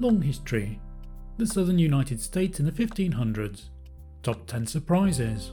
Long 0.00 0.20
History 0.20 0.80
The 1.38 1.46
Southern 1.46 1.78
United 1.78 2.20
States 2.20 2.58
in 2.58 2.66
the 2.66 2.72
1500s. 2.72 3.68
Top 4.24 4.44
10 4.48 4.66
Surprises. 4.66 5.52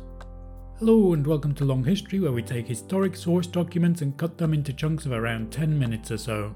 Hello 0.80 1.14
and 1.14 1.28
welcome 1.28 1.54
to 1.54 1.64
Long 1.64 1.84
History, 1.84 2.20
where 2.20 2.32
we 2.32 2.42
take 2.42 2.68
historic 2.68 3.16
source 3.16 3.46
documents 3.46 4.02
and 4.02 4.18
cut 4.18 4.40
them 4.40 4.56
into 4.56 4.74
chunks 4.74 5.06
of 5.06 5.12
around 5.12 5.52
10 5.52 5.78
minutes 5.78 6.10
or 6.10 6.18
so. 6.18 6.56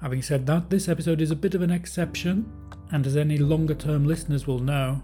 Having 0.00 0.22
said 0.22 0.46
that, 0.46 0.70
this 0.70 0.88
episode 0.88 1.20
is 1.20 1.30
a 1.30 1.36
bit 1.36 1.54
of 1.54 1.60
an 1.60 1.70
exception, 1.70 2.50
and 2.90 3.06
as 3.06 3.18
any 3.18 3.36
longer 3.36 3.74
term 3.74 4.06
listeners 4.06 4.46
will 4.46 4.60
know, 4.60 5.02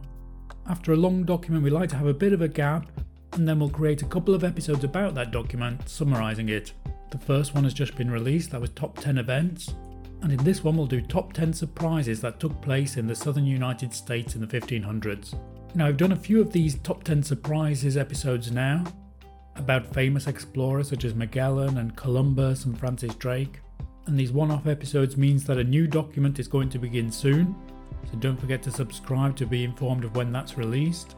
after 0.68 0.94
a 0.94 0.96
long 0.96 1.24
document, 1.24 1.62
we 1.62 1.68
like 1.68 1.90
to 1.90 1.96
have 1.96 2.06
a 2.06 2.14
bit 2.14 2.32
of 2.32 2.40
a 2.40 2.48
gap, 2.48 2.90
and 3.34 3.46
then 3.46 3.60
we'll 3.60 3.68
create 3.68 4.00
a 4.00 4.06
couple 4.06 4.34
of 4.34 4.42
episodes 4.42 4.84
about 4.84 5.14
that 5.16 5.32
document, 5.32 5.86
summarising 5.86 6.48
it. 6.48 6.72
The 7.10 7.18
first 7.18 7.54
one 7.54 7.64
has 7.64 7.74
just 7.74 7.94
been 7.94 8.10
released, 8.10 8.52
that 8.52 8.60
was 8.62 8.70
Top 8.70 8.98
10 8.98 9.18
Events, 9.18 9.74
and 10.23 10.32
in 10.32 10.45
this 10.45 10.62
one, 10.62 10.77
we'll 10.77 10.87
do 10.87 11.00
top 11.00 11.32
10 11.32 11.52
surprises 11.52 12.20
that 12.20 12.41
took 12.41 12.61
place 12.61 12.96
in 12.96 13.07
the 13.07 13.15
southern 13.15 13.47
United 13.47 13.95
States 13.95 14.34
in 14.34 14.41
the 14.41 14.47
1500s. 14.47 15.34
Now, 15.74 15.87
I've 15.87 15.97
done 15.97 16.12
a 16.12 16.16
few 16.16 16.41
of 16.41 16.52
these 16.52 16.78
top 16.80 17.05
10 17.05 17.23
surprises 17.23 17.97
episodes 17.97 18.51
now 18.51 18.84
about 19.56 19.95
famous 19.95 20.27
explorers 20.27 20.88
such 20.88 21.05
as 21.05 21.14
Magellan 21.14 21.78
and 21.78 21.97
Columbus 21.97 22.64
and 22.64 22.78
Francis 22.78 23.14
Drake. 23.14 23.61
And 24.06 24.19
these 24.19 24.33
one 24.33 24.51
off 24.51 24.66
episodes 24.66 25.16
means 25.16 25.45
that 25.45 25.59
a 25.59 25.64
new 25.64 25.87
document 25.87 26.39
is 26.39 26.48
going 26.48 26.69
to 26.70 26.78
begin 26.78 27.12
soon, 27.12 27.55
so 28.11 28.19
don't 28.19 28.41
forget 28.41 28.62
to 28.64 28.70
subscribe 28.70 29.37
to 29.37 29.47
be 29.47 29.64
informed 29.64 30.05
of 30.05 30.16
when 30.16 30.33
that's 30.33 30.59
released. 30.59 31.14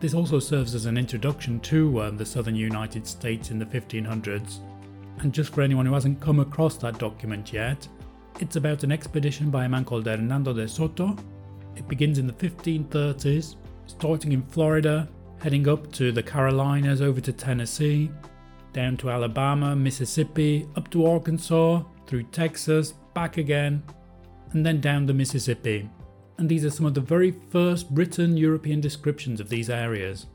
This 0.00 0.14
also 0.14 0.40
serves 0.40 0.74
as 0.74 0.86
an 0.86 0.98
introduction 0.98 1.60
to 1.60 2.02
um, 2.02 2.16
the 2.16 2.26
southern 2.26 2.56
United 2.56 3.06
States 3.06 3.50
in 3.50 3.58
the 3.58 3.66
1500s. 3.66 4.58
And 5.18 5.32
just 5.32 5.54
for 5.54 5.62
anyone 5.62 5.86
who 5.86 5.94
hasn't 5.94 6.20
come 6.20 6.40
across 6.40 6.76
that 6.78 6.98
document 6.98 7.52
yet, 7.52 7.86
it's 8.38 8.56
about 8.56 8.82
an 8.82 8.92
expedition 8.92 9.50
by 9.50 9.64
a 9.64 9.68
man 9.68 9.84
called 9.84 10.06
Hernando 10.06 10.52
de 10.52 10.66
Soto. 10.68 11.16
It 11.76 11.88
begins 11.88 12.18
in 12.18 12.26
the 12.26 12.32
1530s, 12.32 13.56
starting 13.86 14.32
in 14.32 14.42
Florida, 14.42 15.08
heading 15.40 15.68
up 15.68 15.90
to 15.92 16.12
the 16.12 16.22
Carolinas, 16.22 17.00
over 17.00 17.20
to 17.20 17.32
Tennessee, 17.32 18.10
down 18.72 18.96
to 18.98 19.10
Alabama, 19.10 19.76
Mississippi, 19.76 20.66
up 20.76 20.90
to 20.90 21.06
Arkansas, 21.06 21.82
through 22.06 22.24
Texas, 22.24 22.94
back 23.14 23.36
again, 23.36 23.82
and 24.52 24.64
then 24.64 24.80
down 24.80 25.06
the 25.06 25.14
Mississippi. 25.14 25.88
And 26.38 26.48
these 26.48 26.64
are 26.64 26.70
some 26.70 26.86
of 26.86 26.94
the 26.94 27.00
very 27.00 27.30
first 27.30 27.86
written 27.90 28.36
European 28.36 28.80
descriptions 28.80 29.40
of 29.40 29.48
these 29.48 29.70
areas. 29.70 30.26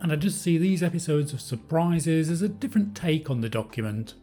And 0.00 0.12
I 0.12 0.16
just 0.16 0.42
see 0.42 0.58
these 0.58 0.82
episodes 0.82 1.32
of 1.32 1.40
surprises 1.40 2.30
as 2.30 2.42
a 2.42 2.48
different 2.48 2.94
take 2.94 3.30
on 3.30 3.40
the 3.40 3.48
document. 3.48 4.14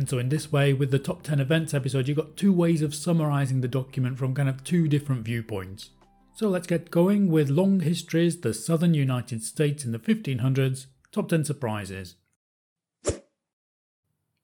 And 0.00 0.08
so, 0.08 0.18
in 0.18 0.30
this 0.30 0.50
way, 0.50 0.72
with 0.72 0.92
the 0.92 0.98
top 0.98 1.22
10 1.22 1.40
events 1.40 1.74
episode, 1.74 2.08
you've 2.08 2.16
got 2.16 2.34
two 2.34 2.54
ways 2.54 2.80
of 2.80 2.94
summarizing 2.94 3.60
the 3.60 3.68
document 3.68 4.16
from 4.16 4.34
kind 4.34 4.48
of 4.48 4.64
two 4.64 4.88
different 4.88 5.26
viewpoints. 5.26 5.90
So, 6.34 6.48
let's 6.48 6.66
get 6.66 6.90
going 6.90 7.30
with 7.30 7.50
Long 7.50 7.80
Histories, 7.80 8.40
the 8.40 8.54
Southern 8.54 8.94
United 8.94 9.42
States 9.42 9.84
in 9.84 9.92
the 9.92 9.98
1500s, 9.98 10.86
top 11.12 11.28
10 11.28 11.44
surprises. 11.44 12.16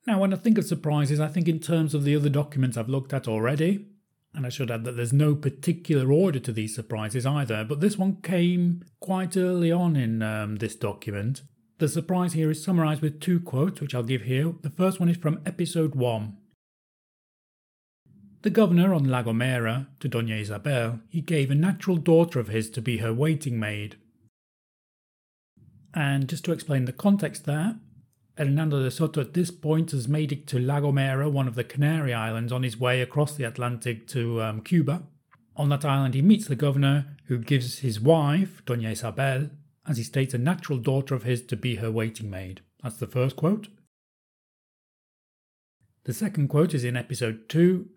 Now, 0.05 0.19
when 0.19 0.31
I 0.31 0.35
think 0.37 0.59
of 0.59 0.65
surprises, 0.65 1.19
I 1.19 1.27
think 1.27 1.47
in 1.47 1.59
terms 1.59 1.95
of 1.95 2.03
the 2.03 2.15
other 2.15 2.29
documents 2.29 2.77
I've 2.77 2.87
looked 2.87 3.11
at 3.11 3.27
already. 3.27 3.87
And 4.35 4.45
I 4.45 4.49
should 4.49 4.69
add 4.69 4.83
that 4.83 4.95
there's 4.95 5.11
no 5.11 5.33
particular 5.33 6.11
order 6.11 6.37
to 6.37 6.51
these 6.51 6.75
surprises 6.75 7.25
either, 7.25 7.63
but 7.63 7.79
this 7.79 7.97
one 7.97 8.17
came 8.21 8.83
quite 8.99 9.35
early 9.35 9.71
on 9.71 9.95
in 9.95 10.21
um, 10.21 10.57
this 10.57 10.75
document. 10.75 11.41
The 11.79 11.87
surprise 11.87 12.33
here 12.33 12.49
is 12.49 12.63
summarized 12.63 13.03
with 13.03 13.19
two 13.19 13.39
quotes, 13.39 13.81
which 13.81 13.93
I'll 13.93 14.01
give 14.01 14.23
here. 14.23 14.55
The 14.63 14.71
first 14.71 14.99
one 14.99 15.09
is 15.09 15.17
from 15.17 15.41
episode 15.45 15.93
1. 15.93 16.35
The 18.41 18.49
governor 18.49 18.95
on 18.95 19.03
La 19.03 19.21
Gomera, 19.21 19.85
to 19.99 20.09
Doña 20.09 20.41
Isabel, 20.41 21.01
he 21.09 21.21
gave 21.21 21.51
a 21.51 21.55
natural 21.55 21.97
daughter 21.97 22.39
of 22.39 22.47
his 22.47 22.71
to 22.71 22.81
be 22.81 22.97
her 22.97 23.13
waiting 23.13 23.59
maid. 23.59 23.95
And 25.93 26.27
just 26.27 26.45
to 26.45 26.51
explain 26.51 26.85
the 26.85 26.93
context 26.93 27.45
there, 27.45 27.75
Hernando 28.39 28.81
de 28.81 28.89
Soto 28.89 29.21
at 29.21 29.35
this 29.35 29.51
point 29.51 29.91
has 29.91 30.07
made 30.07 30.31
it 30.31 30.47
to 30.47 30.57
La 30.57 30.79
Gomera, 30.79 31.31
one 31.31 31.47
of 31.47 31.55
the 31.55 31.63
Canary 31.63 32.13
Islands, 32.13 32.51
on 32.51 32.63
his 32.63 32.79
way 32.79 33.03
across 33.03 33.35
the 33.35 33.43
Atlantic 33.43 34.07
to 34.07 34.41
um, 34.41 34.61
Cuba. 34.61 35.03
On 35.55 35.69
that 35.69 35.85
island, 35.85 36.15
he 36.15 36.23
meets 36.23 36.47
the 36.47 36.55
governor, 36.55 37.17
who 37.25 37.37
gives 37.37 37.79
his 37.79 37.99
wife, 37.99 38.63
Doña 38.65 38.91
Isabel, 38.91 39.51
as 39.87 39.97
he 39.97 40.03
states, 40.03 40.33
a 40.33 40.37
natural 40.37 40.77
daughter 40.77 41.15
of 41.15 41.23
his 41.23 41.41
to 41.43 41.55
be 41.55 41.75
her 41.75 41.89
waiting 41.89 42.29
maid. 42.29 42.61
That's 42.83 42.97
the 42.97 43.07
first 43.07 43.35
quote. 43.35 43.69
The 46.03 46.13
second 46.13 46.49
quote 46.49 46.73
is 46.73 46.83
in 46.83 46.95
episode 46.95 47.49
2, 47.49 47.87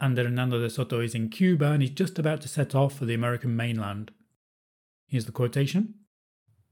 and 0.00 0.16
Hernando 0.16 0.60
de 0.60 0.68
Soto 0.68 1.00
is 1.00 1.14
in 1.14 1.28
Cuba 1.28 1.72
and 1.72 1.82
he's 1.82 1.90
just 1.90 2.18
about 2.18 2.40
to 2.42 2.48
set 2.48 2.74
off 2.74 2.98
for 2.98 3.04
the 3.04 3.14
American 3.14 3.56
mainland. 3.56 4.10
Here's 5.06 5.26
the 5.26 5.32
quotation. 5.32 5.94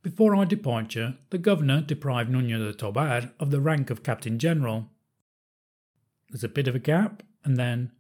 Before 0.03 0.35
our 0.35 0.45
departure, 0.45 1.15
the 1.31 1.39
governor 1.39 1.81
deprived 1.81 2.31
Nuño 2.31 2.59
de 2.59 2.73
Tobar 2.73 3.31
of 3.39 3.51
the 3.51 3.61
rank 3.61 3.89
of 3.89 4.03
captain 4.03 4.39
general. 4.39 4.91
There's 6.29 6.43
a 6.43 6.49
bit 6.49 6.67
of 6.67 6.75
a 6.75 6.81
gap, 6.81 7.23
and 7.45 7.57
then 7.57 7.93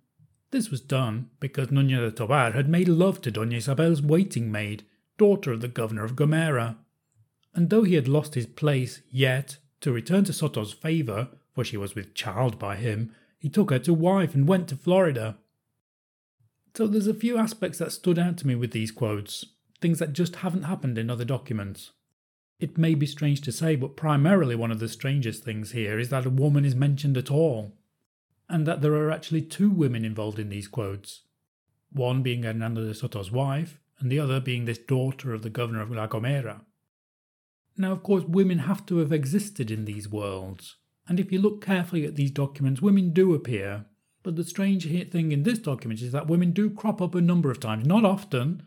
this 0.50 0.70
was 0.70 0.80
done 0.80 1.30
because 1.38 1.68
Nuño 1.68 2.00
de 2.00 2.10
Tobar 2.10 2.52
had 2.52 2.68
made 2.68 2.88
love 2.88 3.20
to 3.22 3.30
Doña 3.30 3.56
Isabel's 3.56 4.02
waiting 4.02 4.50
maid, 4.50 4.84
daughter 5.22 5.52
of 5.52 5.60
the 5.60 5.68
governor 5.68 6.02
of 6.02 6.16
Gomera. 6.16 6.74
And 7.54 7.70
though 7.70 7.84
he 7.84 7.94
had 7.94 8.08
lost 8.08 8.34
his 8.34 8.46
place, 8.46 9.02
yet, 9.08 9.58
to 9.80 9.92
return 9.92 10.24
to 10.24 10.32
Soto's 10.32 10.72
favour, 10.72 11.28
for 11.54 11.64
she 11.64 11.76
was 11.76 11.94
with 11.94 12.12
child 12.12 12.58
by 12.58 12.74
him, 12.74 13.14
he 13.38 13.48
took 13.48 13.70
her 13.70 13.78
to 13.78 13.94
wife 13.94 14.34
and 14.34 14.48
went 14.48 14.66
to 14.68 14.76
Florida. 14.76 15.36
So 16.74 16.88
there's 16.88 17.06
a 17.06 17.14
few 17.14 17.38
aspects 17.38 17.78
that 17.78 17.92
stood 17.92 18.18
out 18.18 18.36
to 18.38 18.48
me 18.48 18.56
with 18.56 18.72
these 18.72 18.90
quotes 18.90 19.46
things 19.80 19.98
that 20.00 20.12
just 20.12 20.36
haven't 20.36 20.62
happened 20.62 20.96
in 20.96 21.10
other 21.10 21.24
documents. 21.24 21.90
It 22.60 22.78
may 22.78 22.94
be 22.94 23.06
strange 23.06 23.40
to 23.42 23.52
say, 23.52 23.74
but 23.74 23.96
primarily 23.96 24.54
one 24.54 24.70
of 24.70 24.78
the 24.78 24.88
strangest 24.88 25.42
things 25.42 25.72
here 25.72 25.98
is 25.98 26.08
that 26.10 26.26
a 26.26 26.30
woman 26.30 26.64
is 26.64 26.76
mentioned 26.76 27.16
at 27.16 27.32
all, 27.32 27.72
and 28.48 28.64
that 28.64 28.80
there 28.80 28.94
are 28.94 29.10
actually 29.10 29.42
two 29.42 29.70
women 29.70 30.04
involved 30.04 30.38
in 30.38 30.50
these 30.50 30.68
quotes. 30.68 31.22
One 31.90 32.22
being 32.22 32.44
Hernando 32.44 32.86
de 32.86 32.94
Soto's 32.94 33.32
wife, 33.32 33.80
and 34.02 34.10
the 34.10 34.18
other 34.18 34.40
being 34.40 34.64
this 34.64 34.78
daughter 34.78 35.32
of 35.32 35.42
the 35.42 35.50
governor 35.50 35.80
of 35.80 35.90
La 35.90 36.08
Gomera. 36.08 36.62
Now, 37.76 37.92
of 37.92 38.02
course, 38.02 38.24
women 38.24 38.60
have 38.60 38.84
to 38.86 38.98
have 38.98 39.12
existed 39.12 39.70
in 39.70 39.84
these 39.84 40.08
worlds, 40.08 40.76
and 41.08 41.18
if 41.18 41.32
you 41.32 41.40
look 41.40 41.64
carefully 41.64 42.04
at 42.04 42.16
these 42.16 42.30
documents, 42.30 42.82
women 42.82 43.10
do 43.10 43.32
appear. 43.32 43.86
But 44.22 44.36
the 44.36 44.44
strange 44.44 44.86
thing 45.10 45.32
in 45.32 45.42
this 45.42 45.58
document 45.58 46.02
is 46.02 46.12
that 46.12 46.26
women 46.26 46.52
do 46.52 46.70
crop 46.70 47.00
up 47.00 47.14
a 47.14 47.20
number 47.20 47.50
of 47.50 47.60
times, 47.60 47.86
not 47.86 48.04
often, 48.04 48.62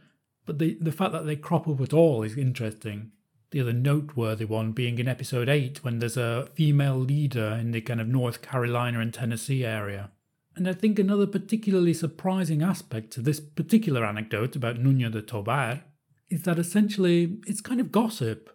but 0.46 0.60
the, 0.60 0.78
the 0.82 0.92
fact 0.92 1.12
that 1.14 1.26
they 1.26 1.36
crop 1.36 1.68
up 1.68 1.82
at 1.82 1.94
all 1.94 2.24
is 2.24 2.38
interesting. 2.38 3.12
The 3.52 3.62
other 3.62 3.74
noteworthy 3.74 4.46
one 4.46 4.74
being 4.74 5.00
in 5.00 5.08
episode 5.08 5.48
8 5.48 5.84
when 5.84 6.00
there's 6.00 6.18
a 6.18 6.50
female 6.56 6.98
leader 6.98 7.58
in 7.60 7.72
the 7.72 7.82
kind 7.82 8.02
of 8.02 8.08
North 8.08 8.42
Carolina 8.42 9.00
and 9.00 9.14
Tennessee 9.14 9.64
area. 9.64 10.12
And 10.56 10.68
I 10.70 10.74
think 10.74 10.98
another 10.98 11.28
particularly 11.28 11.94
surprising 11.94 12.62
aspect 12.62 13.12
to 13.12 13.22
this 13.22 13.40
particular 13.40 14.06
anecdote 14.06 14.56
about 14.56 14.78
Nuño 14.78 15.12
de 15.12 15.22
Tobar 15.22 15.84
is 16.30 16.44
that 16.44 16.58
essentially 16.58 17.38
it's 17.46 17.62
kind 17.62 17.82
of 17.82 17.92
gossip. 17.92 18.50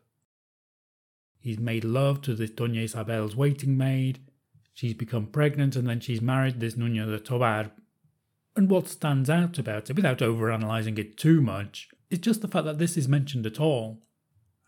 He's 1.38 1.58
made 1.58 1.84
love 1.84 2.22
to 2.22 2.34
this 2.34 2.50
Doña 2.50 2.84
Isabel's 2.84 3.36
waiting 3.36 3.76
maid, 3.76 4.20
she's 4.72 4.94
become 4.94 5.26
pregnant, 5.26 5.76
and 5.76 5.88
then 5.88 6.00
she's 6.00 6.20
married 6.22 6.60
this 6.60 6.74
Nuño 6.74 7.06
de 7.06 7.20
Tobar 7.20 7.70
and 8.56 8.68
what 8.68 8.88
stands 8.88 9.30
out 9.30 9.58
about 9.58 9.90
it, 9.90 9.96
without 9.96 10.18
overanalyzing 10.18 10.98
it 10.98 11.16
too 11.16 11.40
much, 11.40 11.88
is 12.10 12.18
just 12.18 12.42
the 12.42 12.48
fact 12.48 12.64
that 12.64 12.78
this 12.78 12.96
is 12.96 13.08
mentioned 13.08 13.46
at 13.46 13.60
all. 13.60 14.02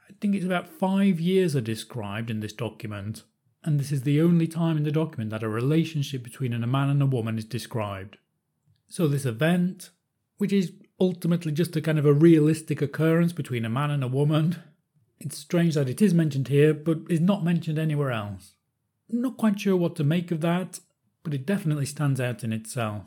I 0.09 0.15
think 0.21 0.35
it's 0.35 0.45
about 0.45 0.69
five 0.69 1.19
years 1.21 1.57
are 1.57 1.61
described 1.61 2.31
in 2.31 2.41
this 2.41 2.53
document, 2.53 3.25
and 3.65 3.79
this 3.79 3.93
is 3.93 4.03
the 4.03 4.21
only 4.21 4.47
time 4.47 4.77
in 4.77 4.83
the 4.83 4.91
document 4.91 5.31
that 5.31 5.43
a 5.43 5.49
relationship 5.49 6.23
between 6.23 6.53
a 6.53 6.67
man 6.67 6.91
and 6.91 7.01
a 7.03 7.07
woman 7.07 7.39
is 7.39 7.45
described. 7.45 8.19
So, 8.89 9.09
this 9.09 9.25
event, 9.25 9.91
which 10.39 10.53
is 10.53 10.73
ultimately 11.01 11.53
just 11.53 11.77
a 11.77 11.81
kind 11.81 11.99
of 11.99 12.07
a 12.07 12.13
realistic 12.13 12.83
occurrence 12.83 13.33
between 13.33 13.65
a 13.65 13.71
man 13.71 13.91
and 13.91 14.03
a 14.03 14.09
woman, 14.09 14.57
it's 15.19 15.39
strange 15.39 15.75
that 15.75 15.89
it 15.89 16.03
is 16.03 16.13
mentioned 16.13 16.49
here, 16.49 16.75
but 16.75 16.99
is 17.09 17.21
not 17.21 17.45
mentioned 17.45 17.79
anywhere 17.79 18.11
else. 18.11 18.55
I'm 19.11 19.23
not 19.23 19.37
quite 19.37 19.61
sure 19.61 19.77
what 19.77 19.97
to 19.97 20.05
make 20.05 20.31
of 20.31 20.41
that, 20.41 20.81
but 21.23 21.35
it 21.35 21.47
definitely 21.47 21.87
stands 21.87 22.21
out 22.21 22.43
in 22.43 22.53
itself. 22.53 23.05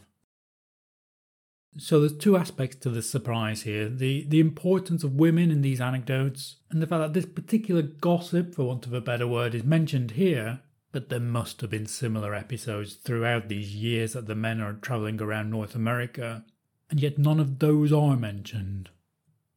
So 1.78 2.00
there's 2.00 2.18
two 2.18 2.38
aspects 2.38 2.78
to 2.78 2.90
this 2.90 3.10
surprise 3.10 3.64
here. 3.64 3.90
The 3.90 4.26
the 4.28 4.40
importance 4.40 5.04
of 5.04 5.16
women 5.16 5.52
in 5.52 5.62
these 5.62 5.82
anecdotes 5.82 6.58
and 6.70 6.82
the 6.82 6.88
fact 6.88 7.02
that 7.02 7.14
this 7.14 7.26
particular 7.26 7.82
gossip, 7.82 8.56
for 8.56 8.64
want 8.64 8.86
of 8.86 8.94
a 8.94 9.02
better 9.02 9.28
word, 9.28 9.54
is 9.54 9.64
mentioned 9.64 10.12
here, 10.12 10.62
but 10.94 11.10
there 11.10 11.20
must 11.20 11.60
have 11.60 11.70
been 11.70 11.86
similar 11.86 12.34
episodes 12.34 12.94
throughout 12.96 13.50
these 13.50 13.76
years 13.76 14.14
that 14.14 14.28
the 14.28 14.36
men 14.36 14.62
are 14.62 14.74
travelling 14.74 15.22
around 15.22 15.50
North 15.50 15.76
America, 15.76 16.46
and 16.90 17.02
yet 17.02 17.18
none 17.18 17.40
of 17.42 17.60
those 17.60 17.92
are 17.92 18.16
mentioned. 18.16 18.90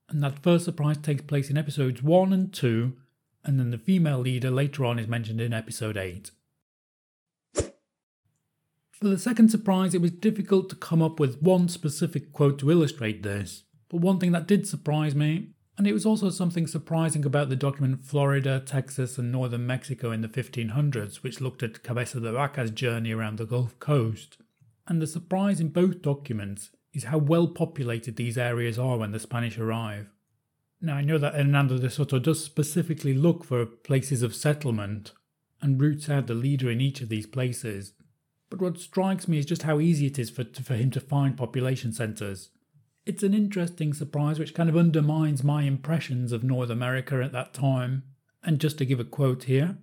And 0.09 0.23
that 0.23 0.43
first 0.43 0.65
surprise 0.65 0.99
takes 0.99 1.23
place 1.23 1.51
in 1.51 1.57
episodes 1.57 2.03
1 2.03 2.33
and 2.33 2.53
2, 2.53 2.97
and 3.45 3.61
then 3.61 3.71
the 3.71 3.79
female 3.79 4.19
leader 4.19 4.51
later 4.51 4.85
on 4.85 4.99
is 4.99 5.07
mentioned 5.07 5.41
in 5.41 5.53
episode 5.53 5.97
8. 5.97 6.33
For 8.99 9.07
the 9.07 9.19
second 9.19 9.51
surprise, 9.51 9.95
it 9.95 10.03
was 10.03 10.11
difficult 10.11 10.69
to 10.71 10.77
come 10.77 11.03
up 11.03 11.21
with 11.21 11.41
one 11.41 11.69
specific 11.69 12.33
quote 12.33 12.59
to 12.59 12.73
illustrate 12.73 13.23
this. 13.23 13.63
But 13.89 14.01
one 14.01 14.19
thing 14.19 14.33
that 14.33 14.49
did 14.49 14.67
surprise 14.67 15.15
me, 15.15 15.51
and 15.77 15.87
it 15.87 15.93
was 15.93 16.05
also 16.05 16.31
something 16.31 16.67
surprising 16.67 17.25
about 17.25 17.49
the 17.49 17.55
document 17.55 18.05
Florida, 18.05 18.59
Texas, 18.59 19.17
and 19.17 19.31
northern 19.31 19.69
Mexico 19.69 20.11
in 20.11 20.23
the 20.23 20.29
1500s, 20.29 21.23
which 21.23 21.41
looked 21.41 21.63
at 21.63 21.85
Cabeza 21.85 22.19
de 22.19 22.33
Vaca's 22.33 22.73
journey 22.73 23.13
around 23.13 23.39
the 23.39 23.47
Gulf 23.47 23.79
Coast. 23.79 24.39
And 24.89 25.01
the 25.01 25.07
surprise 25.07 25.61
in 25.61 25.69
both 25.69 26.03
documents 26.03 26.71
is 26.93 27.05
how 27.05 27.19
well 27.19 27.47
populated 27.47 28.17
these 28.17 28.37
areas 28.37 28.81
are 28.81 28.97
when 28.97 29.13
the 29.13 29.21
Spanish 29.21 29.59
arrive. 29.59 30.09
Now, 30.81 30.97
I 30.97 31.03
know 31.03 31.19
that 31.19 31.35
Hernando 31.35 31.79
de 31.79 31.89
Soto 31.89 32.19
does 32.19 32.43
specifically 32.43 33.15
look 33.15 33.45
for 33.45 33.65
places 33.65 34.25
of 34.25 34.35
settlement 34.35 35.13
and 35.63 35.81
roots 35.81 36.09
out 36.09 36.27
the 36.27 36.35
leader 36.35 36.69
in 36.69 36.81
each 36.81 37.01
of 37.01 37.09
these 37.09 37.27
places, 37.27 37.93
but 38.51 38.61
what 38.61 38.79
strikes 38.79 39.29
me 39.29 39.39
is 39.39 39.47
just 39.47 39.63
how 39.63 39.81
easy 39.81 40.07
it 40.07 40.19
is 40.19 40.31
for, 40.31 40.45
for 40.45 40.75
him 40.75 40.91
to 40.91 41.01
find 41.01 41.37
population 41.37 41.93
centres. 41.93 42.51
It's 43.05 43.23
an 43.23 43.35
interesting 43.35 43.93
surprise 43.93 44.39
which 44.39 44.55
kind 44.55 44.69
of 44.69 44.77
undermines 44.77 45.45
my 45.45 45.63
impressions 45.63 46.33
of 46.33 46.45
North 46.45 46.71
America 46.71 47.23
at 47.23 47.33
that 47.33 47.55
time. 47.55 48.05
And 48.43 48.61
just 48.61 48.79
to 48.79 48.85
give 48.85 49.01
a 49.01 49.05
quote 49.05 49.45
here, 49.45 49.79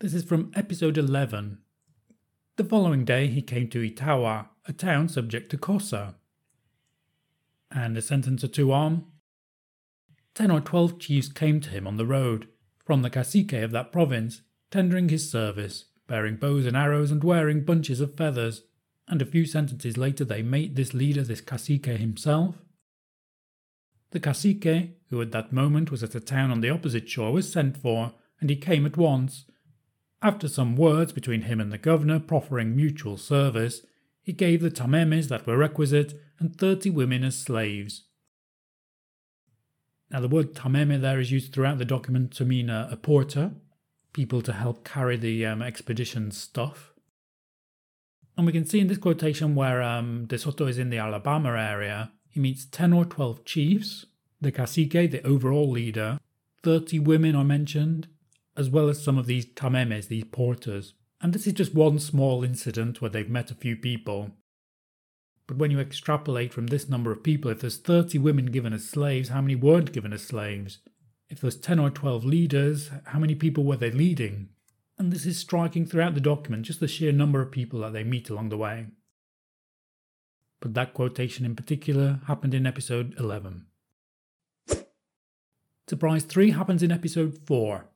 this 0.00 0.14
is 0.14 0.24
from 0.24 0.50
episode 0.54 0.96
11. 0.96 1.58
The 2.56 2.64
following 2.64 3.04
day 3.04 3.28
he 3.28 3.42
came 3.42 3.68
to 3.68 3.88
Itawa, 3.88 4.48
a 4.66 4.72
town 4.72 5.08
subject 5.08 5.50
to 5.50 5.58
Cosa. 5.58 6.16
And 7.70 7.96
a 7.96 8.02
sentence 8.02 8.42
or 8.42 8.48
two 8.48 8.72
on. 8.72 9.06
Ten 10.34 10.50
or 10.50 10.60
twelve 10.60 10.98
chiefs 10.98 11.28
came 11.28 11.60
to 11.60 11.70
him 11.70 11.86
on 11.86 11.96
the 11.96 12.06
road, 12.06 12.48
from 12.84 13.02
the 13.02 13.10
cacique 13.10 13.52
of 13.52 13.72
that 13.72 13.92
province, 13.92 14.42
tendering 14.70 15.08
his 15.08 15.30
service 15.30 15.86
bearing 16.10 16.34
bows 16.34 16.66
and 16.66 16.76
arrows 16.76 17.12
and 17.12 17.22
wearing 17.22 17.64
bunches 17.64 18.00
of 18.00 18.16
feathers, 18.16 18.64
and 19.06 19.22
a 19.22 19.24
few 19.24 19.46
sentences 19.46 19.96
later 19.96 20.24
they 20.24 20.42
mate 20.42 20.74
this 20.74 20.92
leader, 20.92 21.22
this 21.22 21.40
cacique 21.40 21.86
himself. 21.86 22.56
The 24.10 24.18
cacique, 24.18 24.98
who 25.10 25.22
at 25.22 25.30
that 25.30 25.52
moment 25.52 25.92
was 25.92 26.02
at 26.02 26.16
a 26.16 26.20
town 26.20 26.50
on 26.50 26.62
the 26.62 26.68
opposite 26.68 27.08
shore, 27.08 27.32
was 27.32 27.50
sent 27.50 27.76
for, 27.76 28.12
and 28.40 28.50
he 28.50 28.56
came 28.56 28.84
at 28.86 28.96
once. 28.96 29.44
After 30.20 30.48
some 30.48 30.74
words 30.74 31.12
between 31.12 31.42
him 31.42 31.60
and 31.60 31.72
the 31.72 31.78
governor 31.78 32.18
proffering 32.18 32.74
mutual 32.74 33.16
service, 33.16 33.82
he 34.20 34.32
gave 34.32 34.62
the 34.62 34.70
tamemes 34.70 35.28
that 35.28 35.46
were 35.46 35.56
requisite 35.56 36.20
and 36.40 36.56
thirty 36.56 36.90
women 36.90 37.22
as 37.22 37.38
slaves. 37.38 38.02
Now, 40.10 40.18
the 40.18 40.28
word 40.28 40.54
tameme 40.54 41.00
there 41.00 41.20
is 41.20 41.30
used 41.30 41.52
throughout 41.52 41.78
the 41.78 41.84
document 41.84 42.32
to 42.32 42.44
mean 42.44 42.68
a, 42.68 42.88
a 42.90 42.96
porter, 42.96 43.52
people 44.12 44.42
to 44.42 44.52
help 44.52 44.84
carry 44.84 45.16
the 45.16 45.46
um, 45.46 45.62
expedition 45.62 46.30
stuff. 46.30 46.92
And 48.36 48.46
we 48.46 48.52
can 48.52 48.64
see 48.64 48.80
in 48.80 48.86
this 48.86 48.98
quotation 48.98 49.54
where 49.54 49.82
um, 49.82 50.26
De 50.26 50.38
Soto 50.38 50.66
is 50.66 50.78
in 50.78 50.90
the 50.90 50.98
Alabama 50.98 51.50
area, 51.50 52.12
he 52.28 52.40
meets 52.40 52.64
10 52.64 52.92
or 52.92 53.04
12 53.04 53.44
chiefs, 53.44 54.06
the 54.40 54.52
cacique, 54.52 55.10
the 55.10 55.26
overall 55.26 55.68
leader, 55.68 56.18
30 56.62 56.98
women 57.00 57.34
are 57.34 57.44
mentioned, 57.44 58.08
as 58.56 58.70
well 58.70 58.88
as 58.88 59.02
some 59.02 59.18
of 59.18 59.26
these 59.26 59.46
tamemes, 59.46 60.08
these 60.08 60.24
porters. 60.24 60.94
And 61.20 61.32
this 61.32 61.46
is 61.46 61.52
just 61.52 61.74
one 61.74 61.98
small 61.98 62.44
incident 62.44 63.00
where 63.00 63.10
they've 63.10 63.28
met 63.28 63.50
a 63.50 63.54
few 63.54 63.76
people. 63.76 64.30
But 65.46 65.58
when 65.58 65.70
you 65.70 65.80
extrapolate 65.80 66.52
from 66.52 66.68
this 66.68 66.88
number 66.88 67.10
of 67.10 67.22
people, 67.22 67.50
if 67.50 67.60
there's 67.60 67.76
30 67.76 68.18
women 68.18 68.46
given 68.46 68.72
as 68.72 68.88
slaves, 68.88 69.30
how 69.30 69.40
many 69.40 69.56
weren't 69.56 69.92
given 69.92 70.12
as 70.12 70.22
slaves? 70.22 70.78
If 71.30 71.40
there's 71.40 71.56
10 71.56 71.78
or 71.78 71.90
12 71.90 72.24
leaders, 72.24 72.90
how 73.06 73.20
many 73.20 73.36
people 73.36 73.62
were 73.62 73.76
they 73.76 73.92
leading? 73.92 74.48
And 74.98 75.12
this 75.12 75.24
is 75.24 75.38
striking 75.38 75.86
throughout 75.86 76.14
the 76.14 76.20
document, 76.20 76.66
just 76.66 76.80
the 76.80 76.88
sheer 76.88 77.12
number 77.12 77.40
of 77.40 77.52
people 77.52 77.80
that 77.80 77.92
they 77.92 78.02
meet 78.02 78.28
along 78.28 78.48
the 78.48 78.58
way. 78.58 78.88
But 80.58 80.74
that 80.74 80.92
quotation 80.92 81.46
in 81.46 81.54
particular 81.54 82.20
happened 82.26 82.52
in 82.52 82.66
episode 82.66 83.14
11. 83.16 83.66
Surprise 85.88 86.24
3 86.24 86.50
happens 86.50 86.82
in 86.82 86.90
episode 86.90 87.38
4. 87.46 87.86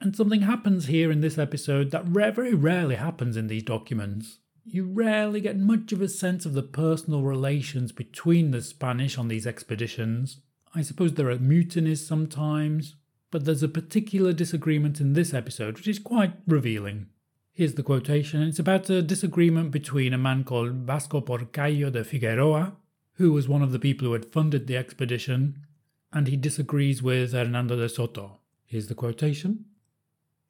And 0.00 0.14
something 0.14 0.42
happens 0.42 0.86
here 0.86 1.10
in 1.10 1.22
this 1.22 1.38
episode 1.38 1.90
that 1.90 2.04
very 2.04 2.54
rarely 2.54 2.94
happens 2.94 3.36
in 3.36 3.48
these 3.48 3.64
documents. 3.64 4.38
You 4.64 4.84
rarely 4.84 5.40
get 5.40 5.58
much 5.58 5.92
of 5.92 6.00
a 6.00 6.08
sense 6.08 6.46
of 6.46 6.54
the 6.54 6.62
personal 6.62 7.22
relations 7.22 7.92
between 7.92 8.52
the 8.52 8.62
Spanish 8.62 9.18
on 9.18 9.28
these 9.28 9.46
expeditions, 9.46 10.40
I 10.76 10.82
suppose 10.82 11.14
there 11.14 11.30
are 11.30 11.38
mutinies 11.38 12.06
sometimes, 12.06 12.96
but 13.30 13.46
there's 13.46 13.62
a 13.62 13.68
particular 13.68 14.34
disagreement 14.34 15.00
in 15.00 15.14
this 15.14 15.32
episode 15.32 15.76
which 15.76 15.88
is 15.88 15.98
quite 15.98 16.34
revealing. 16.46 17.06
Here's 17.54 17.76
the 17.76 17.82
quotation. 17.82 18.42
It's 18.42 18.58
about 18.58 18.90
a 18.90 19.00
disagreement 19.00 19.70
between 19.70 20.12
a 20.12 20.18
man 20.18 20.44
called 20.44 20.72
Vasco 20.72 21.22
Porcallo 21.22 21.88
de 21.88 22.04
Figueroa, 22.04 22.76
who 23.14 23.32
was 23.32 23.48
one 23.48 23.62
of 23.62 23.72
the 23.72 23.78
people 23.78 24.06
who 24.06 24.12
had 24.12 24.26
funded 24.26 24.66
the 24.66 24.76
expedition, 24.76 25.64
and 26.12 26.28
he 26.28 26.36
disagrees 26.36 27.02
with 27.02 27.32
Hernando 27.32 27.76
de 27.76 27.88
Soto. 27.88 28.40
Here's 28.66 28.88
the 28.88 28.94
quotation. 28.94 29.64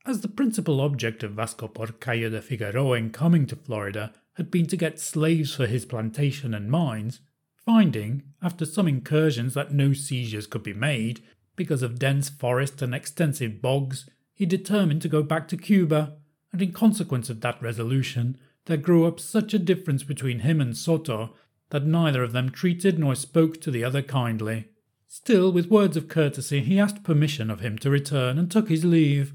As 0.05 0.23
the 0.23 0.29
principal 0.29 0.81
object 0.81 1.23
of 1.23 1.35
Vasco 1.35 1.69
Porcallo 1.69 2.31
de 2.31 2.43
Figueroa 2.43 2.99
in 2.99 3.11
coming 3.11 3.47
to 3.47 3.55
Florida 3.55 4.13
had 4.35 4.51
been 4.51 4.67
to 4.67 4.77
get 4.77 4.99
slaves 4.99 5.55
for 5.55 5.69
his 5.69 5.85
plantation 5.85 6.53
and 6.53 6.69
mines, 6.69 7.21
Finding, 7.67 8.23
after 8.41 8.65
some 8.65 8.87
incursions, 8.87 9.55
that 9.55 9.75
no 9.75 9.93
seizures 9.93 10.47
could 10.47 10.63
be 10.63 10.73
made 10.73 11.21
because 11.57 11.83
of 11.83 11.99
dense 11.99 12.29
forests 12.29 12.81
and 12.81 12.95
extensive 12.95 13.61
bogs, 13.61 14.09
he 14.33 14.47
determined 14.47 15.03
to 15.03 15.09
go 15.09 15.23
back 15.23 15.49
to 15.49 15.57
Cuba, 15.57 16.15
and 16.53 16.63
in 16.63 16.73
consequence 16.73 17.29
of 17.29 17.41
that 17.41 17.61
resolution, 17.61 18.39
there 18.67 18.77
grew 18.77 19.05
up 19.05 19.19
such 19.19 19.53
a 19.53 19.59
difference 19.59 20.05
between 20.05 20.41
him 20.41 20.61
and 20.61 20.77
Soto 20.77 21.35
that 21.71 21.85
neither 21.85 22.23
of 22.23 22.33
them 22.33 22.51
treated 22.51 22.99
nor 22.99 23.17
spoke 23.17 23.61
to 23.61 23.73
the 23.73 23.83
other 23.83 24.03
kindly. 24.03 24.69
Still, 25.09 25.51
with 25.51 25.71
words 25.71 25.97
of 25.97 26.09
courtesy, 26.09 26.61
he 26.61 26.79
asked 26.79 27.03
permission 27.03 27.51
of 27.51 27.61
him 27.61 27.79
to 27.79 27.91
return 27.91 28.39
and 28.39 28.51
took 28.51 28.69
his 28.69 28.85
leave. 28.85 29.35